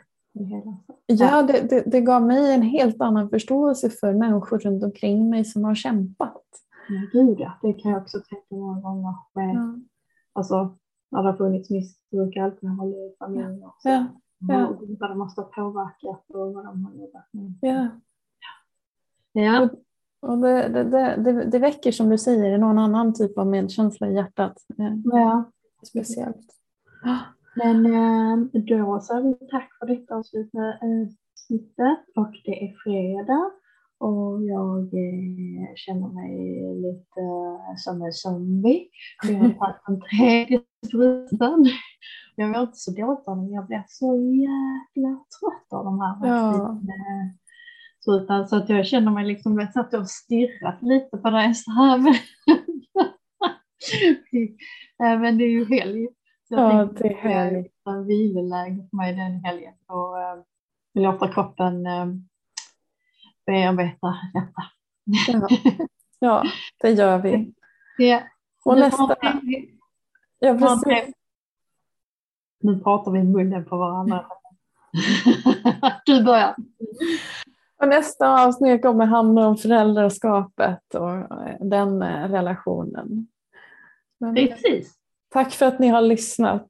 Ja, 1.05 1.43
det, 1.43 1.69
det, 1.69 1.83
det, 1.85 2.01
gav 2.01 2.21
mig 2.21 2.53
en 2.53 2.61
helt 2.61 3.01
annan 3.01 3.29
förståelse 3.29 3.89
för 3.89 4.13
människor 4.13 4.59
runt 4.59 4.83
omkring 4.83 5.29
mig 5.29 5.45
som 5.45 5.63
har 5.63 5.75
kämpat. 5.75 6.43
Ja, 6.89 7.19
gud 7.19 7.39
ja. 7.39 7.53
Det 7.61 7.73
kan 7.73 7.91
jag 7.91 8.01
också 8.01 8.19
tänka 8.29 8.55
många 8.55 8.81
gånger. 8.81 9.13
Med, 9.33 9.55
ja. 9.55 9.79
Alltså, 10.33 10.77
när 11.11 11.23
det 11.23 11.29
har 11.29 11.37
funnits 11.37 11.69
missbruk, 11.69 12.37
alkohol 12.37 12.89
i 12.89 13.15
familjen. 13.19 13.59
Ja. 13.59 13.75
Ja. 13.83 14.05
Ja. 14.39 14.77
Vad 14.99 15.09
de 15.09 15.17
måste 15.17 15.41
ha 15.41 15.47
påverkat 15.47 16.25
och 16.29 16.53
vad 16.53 16.65
de 16.65 16.85
har 16.85 16.93
jobbat 16.93 17.25
med. 17.31 17.53
Ja. 17.61 17.87
Ja. 19.31 19.69
Och 20.19 20.37
det, 20.37 20.67
det, 20.67 20.83
det, 21.23 21.45
det 21.45 21.59
väcker 21.59 21.91
som 21.91 22.09
du 22.09 22.17
säger 22.17 22.57
någon 22.57 22.77
annan 22.77 23.13
typ 23.13 23.37
av 23.37 23.47
medkänsla 23.47 24.07
i 24.07 24.13
hjärtat. 24.13 24.57
Ja. 25.03 25.51
Speciellt. 25.87 26.55
Men 27.63 27.83
då 28.53 28.99
säger 28.99 29.39
vi 29.39 29.47
tack 29.47 29.69
för 29.79 29.87
detta 29.87 30.15
avsnittet 30.15 31.99
och 32.15 32.31
det 32.45 32.63
är 32.63 32.73
fredag 32.83 33.51
och 33.99 34.43
jag 34.43 34.79
eh, 34.83 35.73
känner 35.75 36.07
mig 36.07 36.33
lite 36.75 37.21
som 37.77 38.01
en 38.01 38.13
zombie. 38.13 38.87
Jag 39.23 39.33
har 39.35 39.49
tagit 39.49 39.75
den 39.87 40.01
tredje 40.01 40.61
sprutan. 40.87 41.65
Jag 42.35 42.49
mår 42.49 42.61
inte 42.61 42.77
så 42.77 42.91
dåligt 42.91 43.27
av 43.27 43.37
den, 43.37 43.51
jag 43.51 43.67
blir 43.67 43.83
så 43.87 44.15
jäkla 44.17 45.09
trött 45.09 45.73
av 45.79 45.85
de 45.85 45.99
här 45.99 46.27
Ja. 46.27 46.79
sprutan. 48.01 48.47
Så 48.47 48.55
att 48.55 48.69
jag 48.69 48.85
känner 48.85 49.11
mig 49.11 49.25
liksom, 49.25 49.59
jag 49.59 49.73
satt 49.73 49.93
och 49.93 50.09
stirrat 50.09 50.81
lite 50.81 51.17
på 51.17 51.29
dig 51.29 51.55
så 51.55 51.71
här. 51.71 51.99
Eh, 55.03 55.19
men 55.19 55.37
det 55.37 55.43
är 55.43 55.49
ju 55.49 55.65
helg. 55.65 56.07
Ja, 56.51 56.87
det 56.97 57.07
är 57.07 57.51
det 57.51 57.91
är 57.91 58.03
viloläge 58.03 58.87
för 58.89 58.97
mig 58.97 59.15
den 59.15 59.43
helgen. 59.45 59.73
Och 59.87 60.21
äh, 60.21 60.39
låta 60.93 61.27
kroppen 61.27 61.85
äh, 61.85 62.05
bearbeta 63.45 64.17
detta. 64.33 64.63
Ja. 65.27 65.47
ja, 66.19 66.43
det 66.81 66.91
gör 66.91 67.17
vi. 67.17 67.53
Ja. 67.97 68.21
Och 68.65 68.75
Nu 68.75 68.79
nästa... 68.81 69.07
pratar 69.07 69.39
vi- 69.43 69.79
Ja, 70.39 70.57
precis. 70.57 71.15
Nu 72.61 72.79
pratar 72.79 73.11
vi 73.11 73.19
i 73.19 73.23
munnen 73.23 73.65
på 73.65 73.77
varandra. 73.77 74.25
du 76.05 76.23
börjar. 76.23 76.55
Och 77.77 77.87
nästa 77.87 78.43
avsnitt 78.45 78.81
kommer 78.81 79.05
handla 79.05 79.47
om 79.47 79.57
föräldraskapet 79.57 80.95
och 80.95 81.11
eh, 81.11 81.55
den 81.59 82.01
eh, 82.01 82.29
relationen. 82.29 83.27
Men 84.17 84.35
Precis. 84.35 84.98
Tack 85.29 85.51
för 85.53 85.65
att 85.65 85.79
ni 85.79 85.87
har 85.87 86.01
lyssnat. 86.01 86.69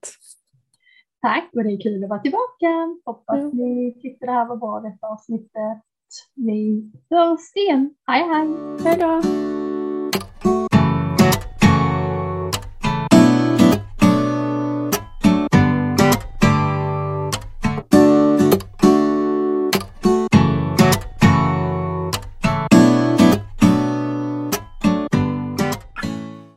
Tack 1.22 1.50
och 1.54 1.64
det 1.64 1.70
är 1.70 1.82
kul 1.82 2.04
att 2.04 2.10
vara 2.10 2.20
tillbaka. 2.20 2.98
Hoppas 3.06 3.38
Mm. 3.40 3.50
ni 3.58 4.00
tyckte 4.02 4.26
det 4.26 4.32
här 4.32 4.46
var 4.46 4.56
bra 4.58 4.80
detta 4.80 5.08
avsnittet. 5.08 5.84
Vi 6.36 6.92
hörs 7.10 7.56
igen. 7.56 7.96
Hej 8.08 8.24
hej! 8.24 8.48
Hej 8.84 8.98
då! 9.00 9.22